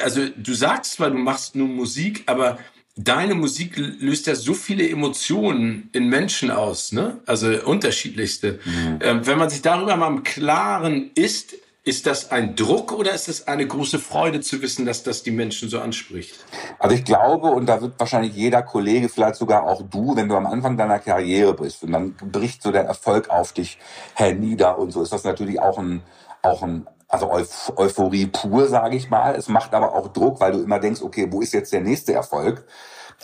[0.04, 2.60] also du sagst zwar, du machst nur Musik, aber
[2.96, 7.20] deine Musik löst ja so viele Emotionen in Menschen aus, ne?
[7.26, 8.60] Also unterschiedlichste.
[8.66, 9.00] Mhm.
[9.02, 13.28] Ähm, wenn man sich darüber mal im Klaren ist, ist das ein Druck oder ist
[13.28, 16.36] es eine große Freude zu wissen, dass das die Menschen so anspricht?
[16.78, 20.36] Also ich glaube, und da wird wahrscheinlich jeder Kollege, vielleicht sogar auch du, wenn du
[20.36, 23.80] am Anfang deiner Karriere bist und dann bricht so der Erfolg auf dich
[24.14, 26.04] hernieder und so ist das natürlich auch ein,
[26.44, 27.30] auch ein also
[27.76, 29.36] Euphorie pur, sage ich mal.
[29.36, 32.14] Es macht aber auch Druck, weil du immer denkst, okay, wo ist jetzt der nächste
[32.14, 32.66] Erfolg?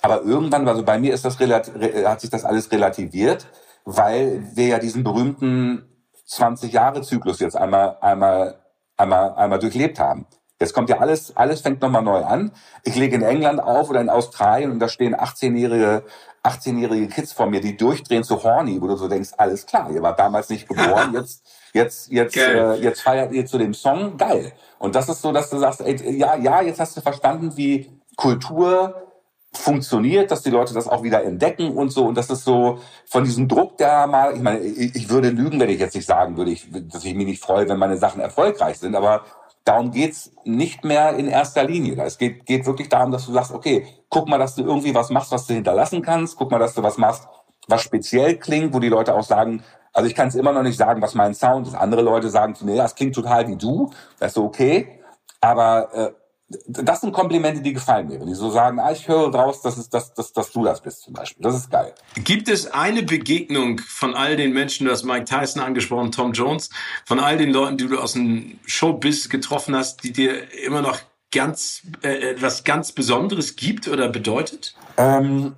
[0.01, 3.47] Aber irgendwann, also bei mir ist das hat sich das alles relativiert,
[3.85, 5.87] weil wir ja diesen berühmten
[6.25, 8.59] 20 Jahre Zyklus jetzt einmal, einmal,
[8.97, 10.27] einmal, einmal durchlebt haben.
[10.59, 12.51] Jetzt kommt ja alles, alles fängt nochmal neu an.
[12.83, 16.03] Ich lege in England auf oder in Australien und da stehen 18-jährige
[16.47, 20.01] 18-jährige Kids vor mir, die durchdrehen zu horny, wo du so denkst, alles klar, ihr
[20.01, 24.53] wart damals nicht geboren, jetzt, jetzt, jetzt, äh, jetzt feiert ihr zu dem Song, geil.
[24.79, 27.89] Und das ist so, dass du sagst, ey, ja, ja, jetzt hast du verstanden, wie
[28.15, 29.07] Kultur
[29.53, 32.05] funktioniert, dass die Leute das auch wieder entdecken und so.
[32.05, 35.69] Und das ist so von diesem Druck, der mal, ich meine, ich würde lügen, wenn
[35.69, 38.77] ich jetzt nicht sagen würde, ich, dass ich mich nicht freue, wenn meine Sachen erfolgreich
[38.77, 39.23] sind, aber
[39.67, 42.01] darum geht's nicht mehr in erster Linie.
[42.03, 45.09] Es geht, geht wirklich darum, dass du sagst, okay, guck mal, dass du irgendwie was
[45.09, 46.37] machst, was du hinterlassen kannst.
[46.37, 47.27] Guck mal, dass du was machst,
[47.67, 49.63] was speziell klingt, wo die Leute auch sagen,
[49.93, 51.75] also ich kann es immer noch nicht sagen, was mein Sound ist.
[51.75, 53.89] Andere Leute sagen zu mir, ja, das klingt total wie du.
[54.19, 54.99] Das ist okay.
[55.41, 56.11] Aber äh,
[56.49, 58.19] das sind Komplimente, die gefallen mir.
[58.19, 60.81] Wenn die so sagen, ah, ich höre raus, dass, es, dass, dass, dass du das
[60.81, 61.43] bist zum Beispiel.
[61.43, 61.93] Das ist geil.
[62.15, 66.69] Gibt es eine Begegnung von all den Menschen, du hast Mike Tyson angesprochen, Tom Jones,
[67.05, 70.99] von all den Leuten, die du aus dem Showbiz getroffen hast, die dir immer noch
[71.31, 74.73] ganz äh, etwas ganz Besonderes gibt oder bedeutet?
[74.95, 75.55] Ähm,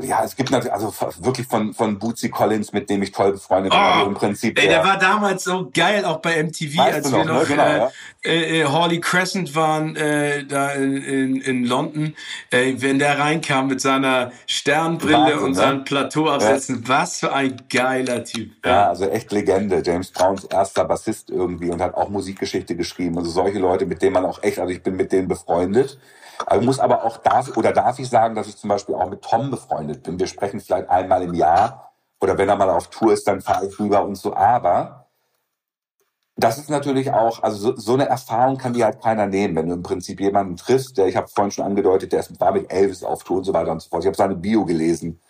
[0.00, 3.72] ja, es gibt natürlich, also wirklich von, von Bootsy Collins, mit dem ich toll befreundet
[3.72, 4.58] oh, war, also im Prinzip.
[4.58, 7.44] Ey, der, der, war damals so geil, auch bei MTV, als wir noch, ne?
[7.46, 7.90] genau, äh, ja.
[8.24, 12.14] äh, äh, Hawley Crescent waren, äh, da in, in, London,
[12.50, 15.56] äh, wenn der reinkam mit seiner Sternbrille Wahnsinn, und ne?
[15.56, 16.88] seinem Plateau absetzen, ja.
[16.88, 18.52] was für ein geiler Typ.
[18.64, 18.70] Ja.
[18.70, 19.82] ja, also echt Legende.
[19.84, 23.18] James Browns erster Bassist irgendwie und hat auch Musikgeschichte geschrieben.
[23.18, 25.98] Also solche Leute, mit denen man auch echt, also ich bin mit denen befreundet.
[26.46, 29.22] Also muss aber auch darf oder darf ich sagen, dass ich zum Beispiel auch mit
[29.22, 30.18] Tom befreundet bin.
[30.18, 33.66] Wir sprechen vielleicht einmal im Jahr oder wenn er mal auf Tour ist, dann fahre
[33.66, 34.34] ich rüber und so.
[34.34, 35.06] Aber
[36.36, 39.68] das ist natürlich auch, also so, so eine Erfahrung kann dir halt keiner nehmen, wenn
[39.68, 42.72] du im Prinzip jemanden triffst, der, ich habe vorhin schon angedeutet, der ist, war mit
[42.72, 44.02] Elvis auf Tour und so weiter und so fort.
[44.02, 45.20] Ich habe seine Bio gelesen,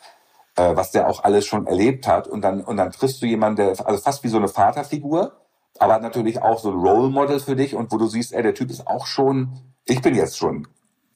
[0.56, 2.28] äh, was der auch alles schon erlebt hat.
[2.28, 5.32] Und dann, und dann triffst du jemanden, der, also fast wie so eine Vaterfigur,
[5.78, 8.54] aber natürlich auch so ein Role Model für dich und wo du siehst, ey, der
[8.54, 10.68] Typ ist auch schon, ich bin jetzt schon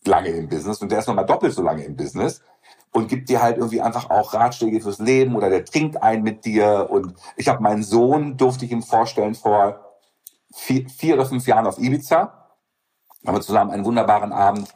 [0.07, 2.43] lange im Business und der ist nochmal doppelt so lange im Business
[2.93, 6.45] und gibt dir halt irgendwie einfach auch Ratschläge fürs Leben oder der trinkt ein mit
[6.45, 9.87] dir und ich habe meinen Sohn, durfte ich ihm vorstellen, vor
[10.57, 12.33] vier, vier oder fünf Jahren auf Ibiza.
[13.27, 14.73] Haben wir zusammen einen wunderbaren Abend,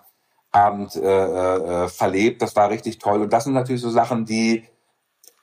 [0.51, 2.43] Abend äh, äh, verlebt.
[2.43, 3.23] Das war richtig toll.
[3.23, 4.65] Und das sind natürlich so Sachen, die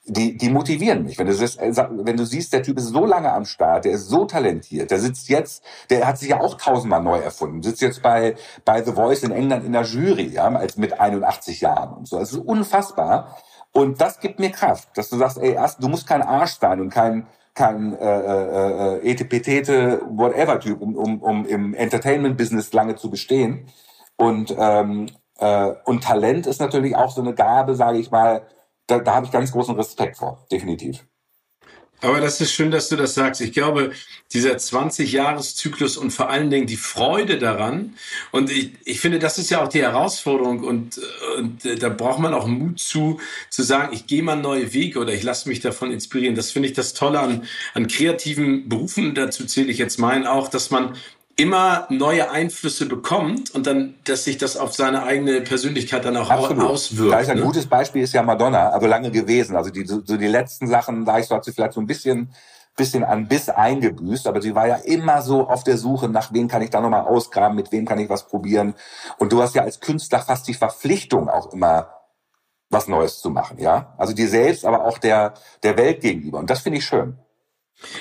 [0.07, 1.19] die, die motivieren mich.
[1.19, 3.93] Wenn du, siehst, äh, wenn du siehst, der Typ ist so lange am Start, der
[3.93, 7.81] ist so talentiert, der sitzt jetzt, der hat sich ja auch tausendmal neu erfunden, sitzt
[7.81, 11.93] jetzt bei, bei The Voice in England in der Jury, ja, als mit 81 Jahren
[11.97, 12.19] und so.
[12.19, 13.37] Das ist unfassbar.
[13.73, 16.79] Und das gibt mir Kraft, dass du sagst, ey, erst, du musst kein Arsch sein
[16.79, 22.95] und kein, kein äh, äh, äh etepetete whatever Typ, um, um, um im Entertainment-Business lange
[22.95, 23.67] zu bestehen.
[24.15, 28.47] Und, ähm, äh, und Talent ist natürlich auch so eine Gabe, sage ich mal,
[28.87, 31.05] da, da habe ich ganz großen Respekt vor, definitiv.
[32.01, 33.41] Aber das ist schön, dass du das sagst.
[33.41, 33.91] Ich glaube,
[34.31, 37.95] dieser 20-Jahres-Zyklus und vor allen Dingen die Freude daran.
[38.31, 40.63] Und ich, ich finde, das ist ja auch die Herausforderung.
[40.63, 41.01] Und,
[41.37, 43.19] und äh, da braucht man auch Mut zu,
[43.49, 46.35] zu sagen, ich gehe mal neue Wege oder ich lasse mich davon inspirieren.
[46.35, 49.15] Das finde ich das Tolle an, an kreativen Berufen.
[49.15, 50.95] Dazu zähle ich jetzt meinen auch, dass man
[51.37, 56.31] immer neue Einflüsse bekommt und dann, dass sich das auf seine eigene Persönlichkeit dann auch
[56.31, 56.63] Absolut.
[56.63, 57.13] auswirkt.
[57.13, 57.43] Da ist ein ne?
[57.43, 59.55] gutes Beispiel ist ja Madonna, aber lange gewesen.
[59.55, 62.33] Also die, so, die letzten Sachen, da ich so hat sie vielleicht so ein bisschen,
[62.75, 66.47] bisschen an Biss eingebüßt, aber sie war ja immer so auf der Suche nach wem
[66.47, 68.73] kann ich da nochmal ausgraben, mit wem kann ich was probieren.
[69.19, 71.93] Und du hast ja als Künstler fast die Verpflichtung auch immer
[72.71, 73.93] was Neues zu machen, ja?
[73.97, 76.39] Also dir selbst, aber auch der, der Welt gegenüber.
[76.39, 77.17] Und das finde ich schön.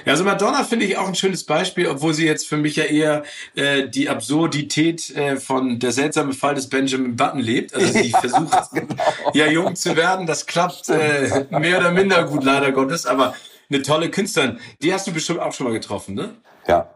[0.05, 2.85] Ja, also Madonna finde ich auch ein schönes Beispiel, obwohl sie jetzt für mich ja
[2.85, 3.25] eher
[3.55, 7.75] äh, die Absurdität äh, von der seltsame Fall des Benjamin Button lebt.
[7.75, 8.95] Also sie ja, versucht genau.
[9.35, 10.27] ja jung zu werden.
[10.27, 13.07] Das klappt äh, mehr oder minder gut, leider Gottes.
[13.07, 13.35] Aber
[13.69, 14.59] eine tolle Künstlerin.
[14.83, 16.35] Die hast du bestimmt auch schon mal getroffen, ne?
[16.67, 16.89] Ja.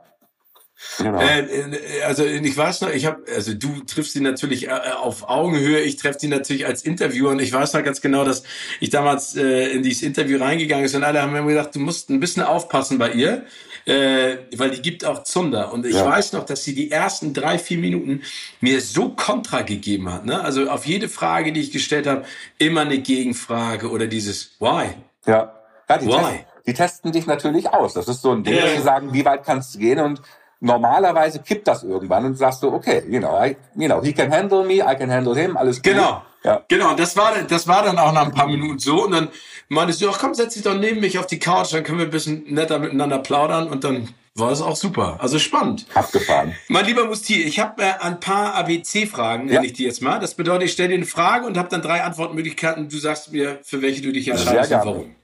[0.99, 1.21] Genau.
[1.21, 5.29] Äh, äh also ich weiß noch, ich habe, also du triffst sie natürlich äh, auf
[5.29, 8.43] Augenhöhe, ich treffe sie natürlich als Interviewer und ich weiß noch ganz genau, dass
[8.81, 12.11] ich damals äh, in dieses Interview reingegangen ist und alle haben mir gesagt, du musst
[12.11, 13.45] ein bisschen aufpassen bei ihr,
[13.87, 15.73] äh, weil die gibt auch Zunder.
[15.73, 16.05] Und ich ja.
[16.05, 18.23] weiß noch, dass sie die ersten drei, vier Minuten
[18.61, 20.25] mir so Kontra gegeben hat.
[20.25, 20.41] Ne?
[20.41, 22.25] Also auf jede Frage, die ich gestellt habe,
[22.59, 24.91] immer eine Gegenfrage oder dieses Why?
[25.27, 25.55] Ja.
[25.89, 26.13] ja die, Why?
[26.13, 27.95] Testen, die testen dich natürlich aus.
[27.95, 30.21] Das ist so ein Ding, dass sie sagen, wie weit kannst du gehen und
[30.61, 34.33] normalerweise kippt das irgendwann und sagst du, okay, you know, I, you know, he can
[34.33, 35.93] handle me, I can handle him, alles gut.
[35.93, 36.23] Genau.
[36.43, 36.65] Ja.
[36.69, 39.29] Genau, das war, das war dann auch nach ein paar Minuten so und dann
[39.69, 42.07] meintest du, ach komm, setz dich doch neben mich auf die Couch, dann können wir
[42.07, 45.19] ein bisschen netter miteinander plaudern und dann war es auch super.
[45.21, 45.87] Also spannend.
[45.93, 46.55] Abgefahren.
[46.69, 49.63] Mein lieber Musti, ich habe äh, ein paar ABC-Fragen, nenne ja.
[49.63, 50.19] ich die jetzt mal.
[50.19, 52.89] Das bedeutet, ich stelle dir eine Frage und habe dann drei Antwortmöglichkeiten.
[52.89, 55.17] Du sagst mir, für welche du dich entscheidest und warum.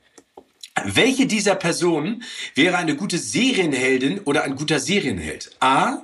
[0.85, 2.23] Welche dieser Personen
[2.55, 5.57] wäre eine gute Serienheldin oder ein guter Serienheld?
[5.61, 6.03] A.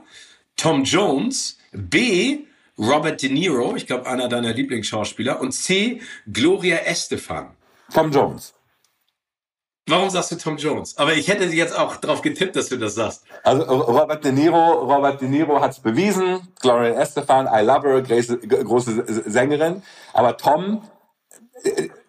[0.56, 1.58] Tom Jones.
[1.72, 2.40] B.
[2.78, 5.40] Robert De Niro, ich glaube einer deiner Lieblingsschauspieler.
[5.40, 6.00] Und C.
[6.30, 7.50] Gloria Estefan.
[7.92, 8.54] Tom Jones.
[9.88, 10.96] Warum sagst du Tom Jones?
[10.96, 13.24] Aber ich hätte jetzt auch darauf getippt, dass du das sagst.
[13.42, 16.48] Also Robert De Niro, Robert De Niro hat es bewiesen.
[16.60, 19.82] Gloria Estefan, I love her, große, große Sängerin.
[20.12, 20.82] Aber Tom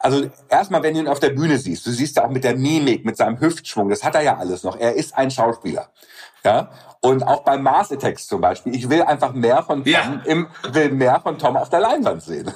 [0.04, 2.58] also erstmal, wenn du ihn auf der Bühne siehst, du siehst ja auch mit der
[2.58, 4.78] Mimik, mit seinem Hüftschwung, das hat er ja alles noch.
[4.78, 5.90] Er ist ein Schauspieler.
[6.44, 8.76] Ja, und auch beim Mars Attacks zum Beispiel.
[8.76, 10.22] Ich will einfach mehr von Tom, ja.
[10.26, 12.52] im, will mehr von Tom auf der Leinwand sehen.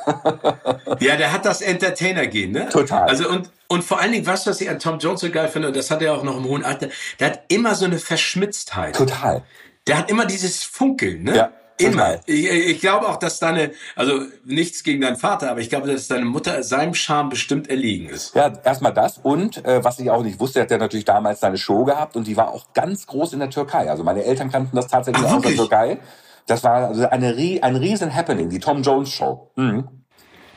[0.99, 2.67] ja, der hat das Entertainer-Gehen, ne?
[2.69, 3.07] Total.
[3.07, 5.69] Also und, und vor allen Dingen, was, was ich an Tom Jones so geil finde,
[5.69, 6.87] und das hat er auch noch im hohen Alter,
[7.19, 8.95] der hat immer so eine Verschmitztheit.
[8.95, 9.43] Total.
[9.87, 11.35] Der hat immer dieses Funkeln, ne?
[11.35, 11.51] Ja.
[11.79, 12.19] Immer.
[12.25, 16.07] Ich, ich glaube auch, dass deine, also nichts gegen deinen Vater, aber ich glaube, dass
[16.07, 18.33] deine Mutter seinem Charme bestimmt erliegen ist.
[18.35, 21.57] Ja, erstmal das und äh, was ich auch nicht wusste, hat er natürlich damals seine
[21.57, 23.89] Show gehabt und die war auch ganz groß in der Türkei.
[23.89, 25.99] Also meine Eltern kannten das tatsächlich Ach, aus der Türkei.
[26.47, 29.51] Das war also eine, ein riesen Happening, die Tom Jones Show.
[29.55, 29.87] Mhm.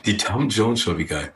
[0.05, 1.31] Die Tom Jones Show, wie geil.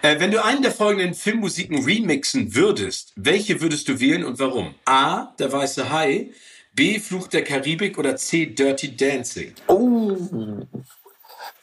[0.00, 4.74] Äh, wenn du einen der folgenden Filmmusiken remixen würdest, welche würdest du wählen und warum?
[4.86, 6.30] A, Der Weiße Hai,
[6.76, 7.00] B.
[7.00, 8.46] Fluch der Karibik oder C.
[8.46, 9.52] Dirty Dancing?
[9.66, 10.16] Oh,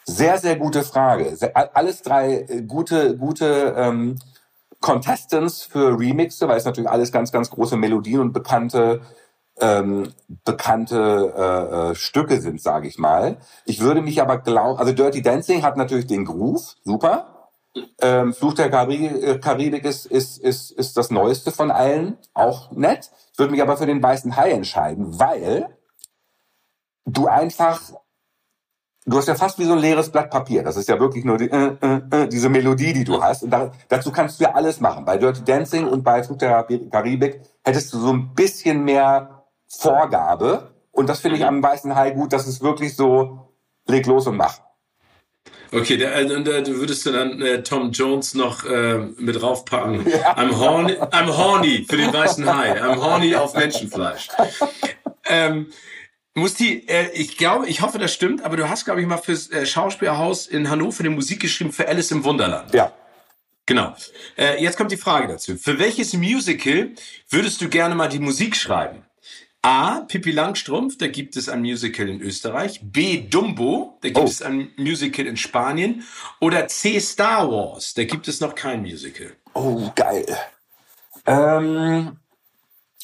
[0.05, 1.38] sehr, sehr gute Frage.
[1.53, 4.20] Alles drei äh, gute, gute ähm,
[4.82, 9.01] Contestants für Remixe, weil es natürlich alles ganz, ganz große Melodien und bekannte
[9.61, 10.11] ähm,
[10.43, 13.38] bekannte äh, äh, Stücke sind, sage ich mal.
[13.66, 17.49] Ich würde mich aber glauben, also Dirty Dancing hat natürlich den Groove, super.
[18.01, 23.11] Ähm, Fluch der äh, Karibik ist, ist, ist, ist das Neueste von allen, auch nett.
[23.34, 25.76] Ich würde mich aber für den weißen Hai entscheiden, weil
[27.06, 27.82] du einfach,
[29.06, 30.62] du hast ja fast wie so ein leeres Blatt Papier.
[30.62, 33.44] Das ist ja wirklich nur die, äh, äh, äh, diese Melodie, die du hast.
[33.44, 35.04] Und da, dazu kannst du ja alles machen.
[35.04, 40.72] Bei Dirty Dancing und bei Flug der Karibik hättest du so ein bisschen mehr Vorgabe.
[40.92, 43.56] Und das finde ich am weißen Hai gut, dass es wirklich so,
[43.88, 44.60] leg los und mach.
[45.74, 50.08] Okay, der, äh, und, äh, würdest du dann äh, Tom Jones noch äh, mit raufpacken?
[50.08, 50.38] Ja.
[50.38, 52.80] I'm, horny, I'm horny für den weißen Hai.
[52.80, 54.28] I'm horny auf Menschenfleisch.
[55.26, 55.72] ähm,
[56.36, 59.50] Musti, äh, ich glaube, ich hoffe, das stimmt, aber du hast, glaube ich, mal fürs
[59.52, 62.74] äh, Schauspielhaus in Hannover die Musik geschrieben für Alice im Wunderland.
[62.74, 62.92] Ja.
[63.66, 63.96] Genau.
[64.38, 65.56] Äh, jetzt kommt die Frage dazu.
[65.56, 66.92] Für welches Musical
[67.30, 69.04] würdest du gerne mal die Musik schreiben?
[69.66, 70.01] A.
[70.01, 72.82] Pippi Langstrumpf, da gibt es ein Musical in Österreich.
[72.84, 73.22] B.
[73.22, 74.26] Dumbo, da gibt oh.
[74.26, 76.03] es ein Musical in Spanien.
[76.41, 76.99] Oder C.
[76.99, 79.32] Star Wars, da gibt es noch kein Musical.
[79.53, 80.38] Oh, geil.
[81.26, 82.18] Ähm,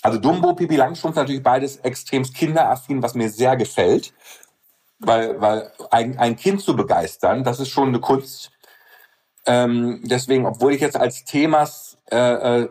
[0.01, 4.14] also Dumbo, Pippi Langstrumpf, natürlich beides extrem kinderaffin, was mir sehr gefällt.
[4.99, 8.51] Weil, weil ein, ein Kind zu begeistern, das ist schon eine Kunst.
[9.45, 12.18] Ähm, deswegen, obwohl ich jetzt als Themas, äh,
[12.64, 12.70] äh,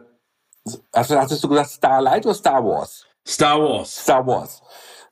[0.92, 3.07] also hattest du gesagt Starlight oder Star Wars?
[3.28, 3.94] Star Wars.
[3.94, 4.62] Star Wars.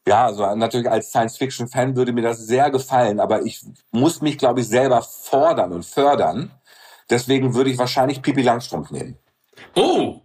[0.09, 4.61] Ja, also natürlich als Science-Fiction-Fan würde mir das sehr gefallen, aber ich muss mich, glaube
[4.61, 6.53] ich, selber fordern und fördern.
[7.11, 9.19] Deswegen würde ich wahrscheinlich Pipi Langstrumpf nehmen.
[9.75, 10.21] Oh,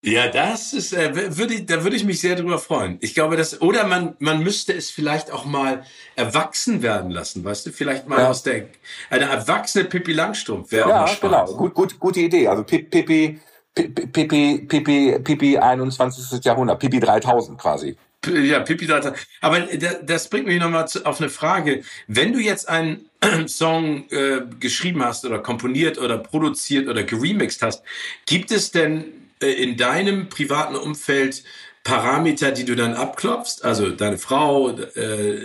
[0.00, 2.98] ja, das ist, äh, würde, da würde ich mich sehr drüber freuen.
[3.00, 5.82] Ich glaube, dass, oder man, man müsste es vielleicht auch mal
[6.14, 7.72] erwachsen werden lassen, weißt du?
[7.72, 8.30] Vielleicht mal ja.
[8.30, 8.66] aus der,
[9.10, 11.56] eine erwachsene Pippi Langstrumpf wäre ja, auch mal genau.
[11.56, 12.46] Gut, gut, gute Idee.
[12.46, 13.40] Also Pippi,
[13.82, 16.44] Pipi, Pipi, Pipi 21.
[16.44, 17.96] Jahrhundert, Pipi 3000 quasi.
[18.26, 19.16] Ja, Pipi 3000.
[19.40, 19.60] Aber
[20.02, 21.82] das bringt mich nochmal auf eine Frage.
[22.08, 23.08] Wenn du jetzt einen
[23.46, 27.82] Song äh, geschrieben hast oder komponiert oder produziert oder geremixed hast,
[28.26, 29.04] gibt es denn
[29.40, 31.44] äh, in deinem privaten Umfeld
[31.84, 33.64] Parameter, die du dann abklopfst?
[33.64, 35.38] Also deine Frau, äh,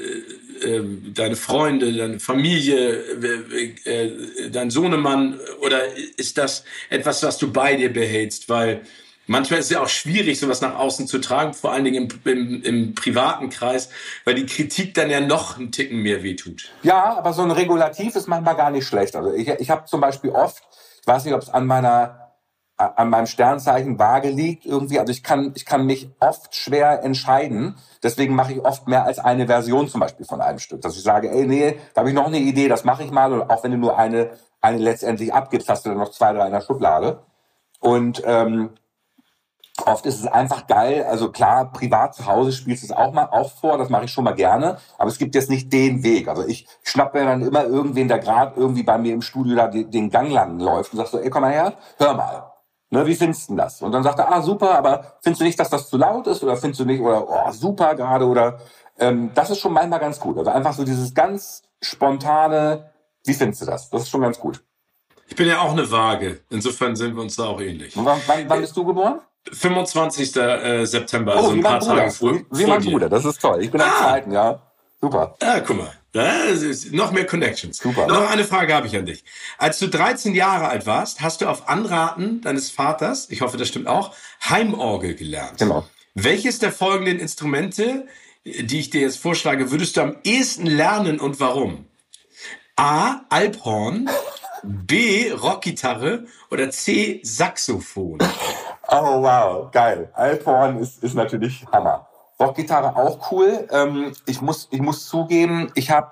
[0.63, 0.81] äh,
[1.13, 3.03] deine Freunde, deine Familie,
[3.85, 5.39] äh, äh, dein Sohnemann?
[5.61, 5.81] Oder
[6.17, 8.49] ist das etwas, was du bei dir behältst?
[8.49, 8.81] Weil
[9.27, 12.31] manchmal ist es ja auch schwierig, sowas nach außen zu tragen, vor allen Dingen im,
[12.31, 13.89] im, im privaten Kreis,
[14.25, 16.71] weil die Kritik dann ja noch einen Ticken mehr wehtut.
[16.83, 19.15] Ja, aber so ein Regulativ ist manchmal gar nicht schlecht.
[19.15, 20.63] Also ich, ich habe zum Beispiel oft,
[21.01, 22.22] ich weiß nicht, ob es an meiner
[22.77, 24.99] an meinem Sternzeichen Waage liegt irgendwie.
[24.99, 27.75] Also ich kann, ich kann mich oft schwer entscheiden.
[28.01, 30.81] Deswegen mache ich oft mehr als eine Version zum Beispiel von einem Stück.
[30.81, 33.31] Dass ich sage, ey, nee, da habe ich noch eine Idee, das mache ich mal.
[33.31, 36.47] Und auch wenn du nur eine, eine letztendlich abgibst, hast du dann noch zwei, drei
[36.47, 37.19] in der Schublade.
[37.79, 38.71] Und ähm,
[39.85, 41.05] oft ist es einfach geil.
[41.07, 43.77] Also klar, privat zu Hause spielst du es auch mal auch vor.
[43.77, 44.79] Das mache ich schon mal gerne.
[44.97, 46.27] Aber es gibt jetzt nicht den Weg.
[46.27, 49.67] Also ich schnapp mir dann immer irgendwen, der gerade irgendwie bei mir im Studio da
[49.67, 52.52] den Gang lang läuft und sag so, ey, komm mal her, hör mal
[52.93, 53.81] Ne, wie findest du das?
[53.81, 56.43] Und dann sagt er, ah, super, aber findest du nicht, dass das zu laut ist?
[56.43, 58.27] Oder findest du nicht, oder oh, super gerade?
[58.27, 58.59] Oder
[58.99, 60.37] ähm, das ist schon manchmal ganz gut.
[60.37, 62.91] Also einfach so dieses ganz spontane,
[63.25, 63.89] wie findest du das?
[63.89, 64.63] Das ist schon ganz gut.
[65.27, 66.41] Ich bin ja auch eine Waage.
[66.51, 67.97] Insofern sind wir uns da auch ähnlich.
[67.97, 69.21] Und wann, wann, wann bist du geboren?
[69.51, 70.35] 25.
[70.35, 72.41] Äh, September, also oh, ein paar Tage vor.
[72.51, 73.63] Wie mein Bruder, das ist toll.
[73.63, 73.85] Ich bin ah.
[73.85, 74.61] am zweiten, ja.
[75.03, 75.35] Super.
[75.41, 75.91] Ah, guck mal.
[76.91, 77.77] Noch mehr Connections.
[77.77, 78.07] Super.
[78.07, 79.25] Noch eine Frage habe ich an dich.
[79.57, 83.67] Als du 13 Jahre alt warst, hast du auf Anraten deines Vaters, ich hoffe, das
[83.67, 84.15] stimmt auch,
[84.47, 85.57] Heimorgel gelernt.
[85.57, 85.85] Genau.
[86.13, 88.07] Welches der folgenden Instrumente,
[88.45, 91.85] die ich dir jetzt vorschlage, würdest du am ehesten lernen und warum?
[92.77, 93.25] A.
[93.27, 94.09] Alphorn,
[94.63, 95.31] B.
[95.31, 97.19] Rockgitarre oder C.
[97.23, 98.19] Saxophon?
[98.87, 100.11] Oh wow, geil.
[100.13, 102.07] Alphorn ist, ist natürlich Hammer.
[102.43, 103.67] Rockgitarre auch cool.
[103.71, 106.11] Ähm, ich muss, ich muss zugeben, ich habe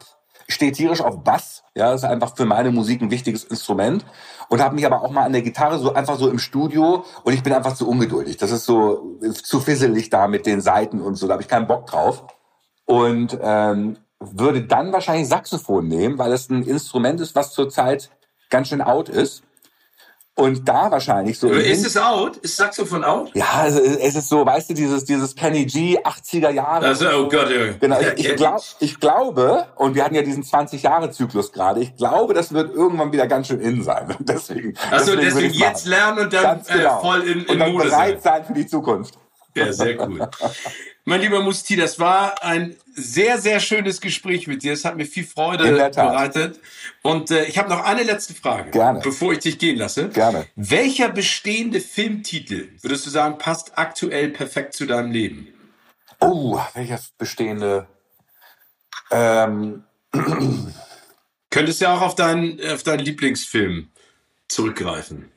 [0.51, 1.63] stehe tierisch auf Bass.
[1.75, 4.05] Ja, das ist einfach für meine Musik ein wichtiges Instrument.
[4.49, 7.33] Und habe mich aber auch mal an der Gitarre so einfach so im Studio und
[7.33, 8.37] ich bin einfach zu ungeduldig.
[8.37, 11.27] Das ist so zu fisselig da mit den Saiten und so.
[11.27, 12.25] Da habe ich keinen Bock drauf.
[12.85, 18.11] Und ähm, würde dann wahrscheinlich Saxophon nehmen, weil es ein Instrument ist, was zurzeit
[18.49, 19.43] ganz schön out ist.
[20.35, 21.49] Und da wahrscheinlich so.
[21.49, 22.37] Ist es out?
[22.37, 23.31] Ist Saxophon out?
[23.33, 26.87] Ja, also es ist so, weißt du, dieses, dieses Kenny G 80er Jahre.
[26.87, 27.73] Also, oh Gott, ja.
[27.79, 32.33] Genau, ich, ich, glaub, ich glaube, und wir hatten ja diesen 20-Jahre-Zyklus gerade, ich glaube,
[32.33, 34.15] das wird irgendwann wieder ganz schön in sein.
[34.19, 34.73] deswegen.
[34.89, 36.97] Also deswegen, deswegen jetzt lernen und dann äh, genau.
[36.97, 38.43] äh, voll in, in und dann Mode bereit sein.
[38.43, 39.17] sein für die Zukunft.
[39.55, 40.29] Ja, sehr cool.
[41.03, 44.73] Mein lieber Musti, das war ein sehr, sehr schönes Gespräch mit dir.
[44.73, 46.59] Es hat mir viel Freude bereitet.
[47.01, 48.99] Und äh, ich habe noch eine letzte Frage, Gerne.
[48.99, 50.09] bevor ich dich gehen lasse.
[50.09, 50.45] Gerne.
[50.55, 55.47] Welcher bestehende Filmtitel, würdest du sagen, passt aktuell perfekt zu deinem Leben?
[56.19, 57.87] Oh, welcher bestehende?
[59.09, 59.83] Ähm.
[61.49, 63.89] Könntest ja auch auf deinen, auf deinen Lieblingsfilm
[64.47, 65.31] zurückgreifen.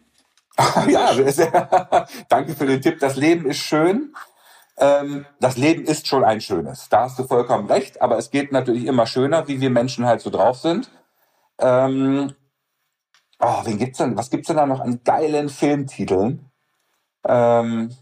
[0.88, 1.12] ja,
[2.28, 3.00] danke für den Tipp.
[3.00, 4.14] Das Leben ist schön.
[4.76, 6.88] Ähm, das Leben ist schon ein schönes.
[6.88, 10.20] Da hast du vollkommen recht, aber es geht natürlich immer schöner, wie wir Menschen halt
[10.20, 10.90] so drauf sind.
[11.58, 12.34] Ähm,
[13.40, 14.16] oh, wen gibt's denn?
[14.16, 16.50] Was gibt's denn da noch an geilen Filmtiteln?
[17.26, 17.94] Ähm,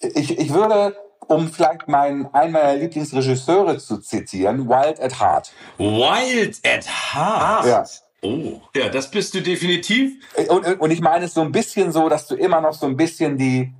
[0.00, 0.96] ich, ich würde,
[1.28, 5.52] um vielleicht meinen, einen meiner Lieblingsregisseure zu zitieren, Wild at Heart.
[5.78, 7.66] Wild at Heart?
[7.66, 7.84] Ja.
[8.22, 10.22] Oh, ja, das bist du definitiv.
[10.48, 12.96] Und, und ich meine es so ein bisschen so, dass du immer noch so ein
[12.96, 13.72] bisschen die,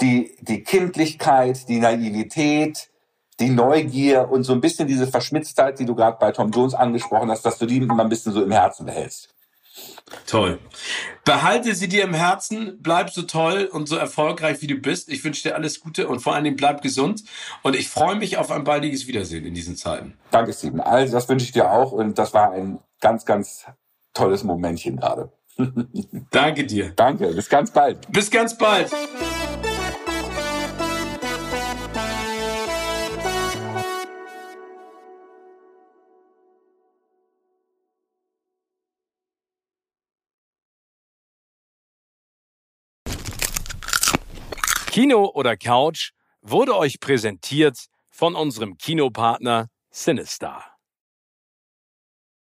[0.00, 2.90] die, die Kindlichkeit, die Naivität,
[3.40, 7.30] die Neugier und so ein bisschen diese Verschmitztheit, die du gerade bei Tom Jones angesprochen
[7.30, 9.34] hast, dass du die immer ein bisschen so im Herzen behältst.
[10.26, 10.58] Toll.
[11.24, 15.08] Behalte sie dir im Herzen, bleib so toll und so erfolgreich wie du bist.
[15.08, 17.22] Ich wünsche dir alles Gute und vor allen Dingen bleib gesund.
[17.62, 20.18] Und ich freue mich auf ein baldiges Wiedersehen in diesen Zeiten.
[20.30, 20.80] Danke, Steven.
[20.80, 23.66] Also, das wünsche ich dir auch und das war ein ganz, ganz
[24.14, 25.32] tolles Momentchen gerade.
[26.30, 26.92] Danke dir.
[26.94, 28.10] Danke, bis ganz bald.
[28.12, 28.90] Bis ganz bald.
[44.90, 50.77] Kino oder Couch wurde euch präsentiert von unserem Kinopartner Sinistar.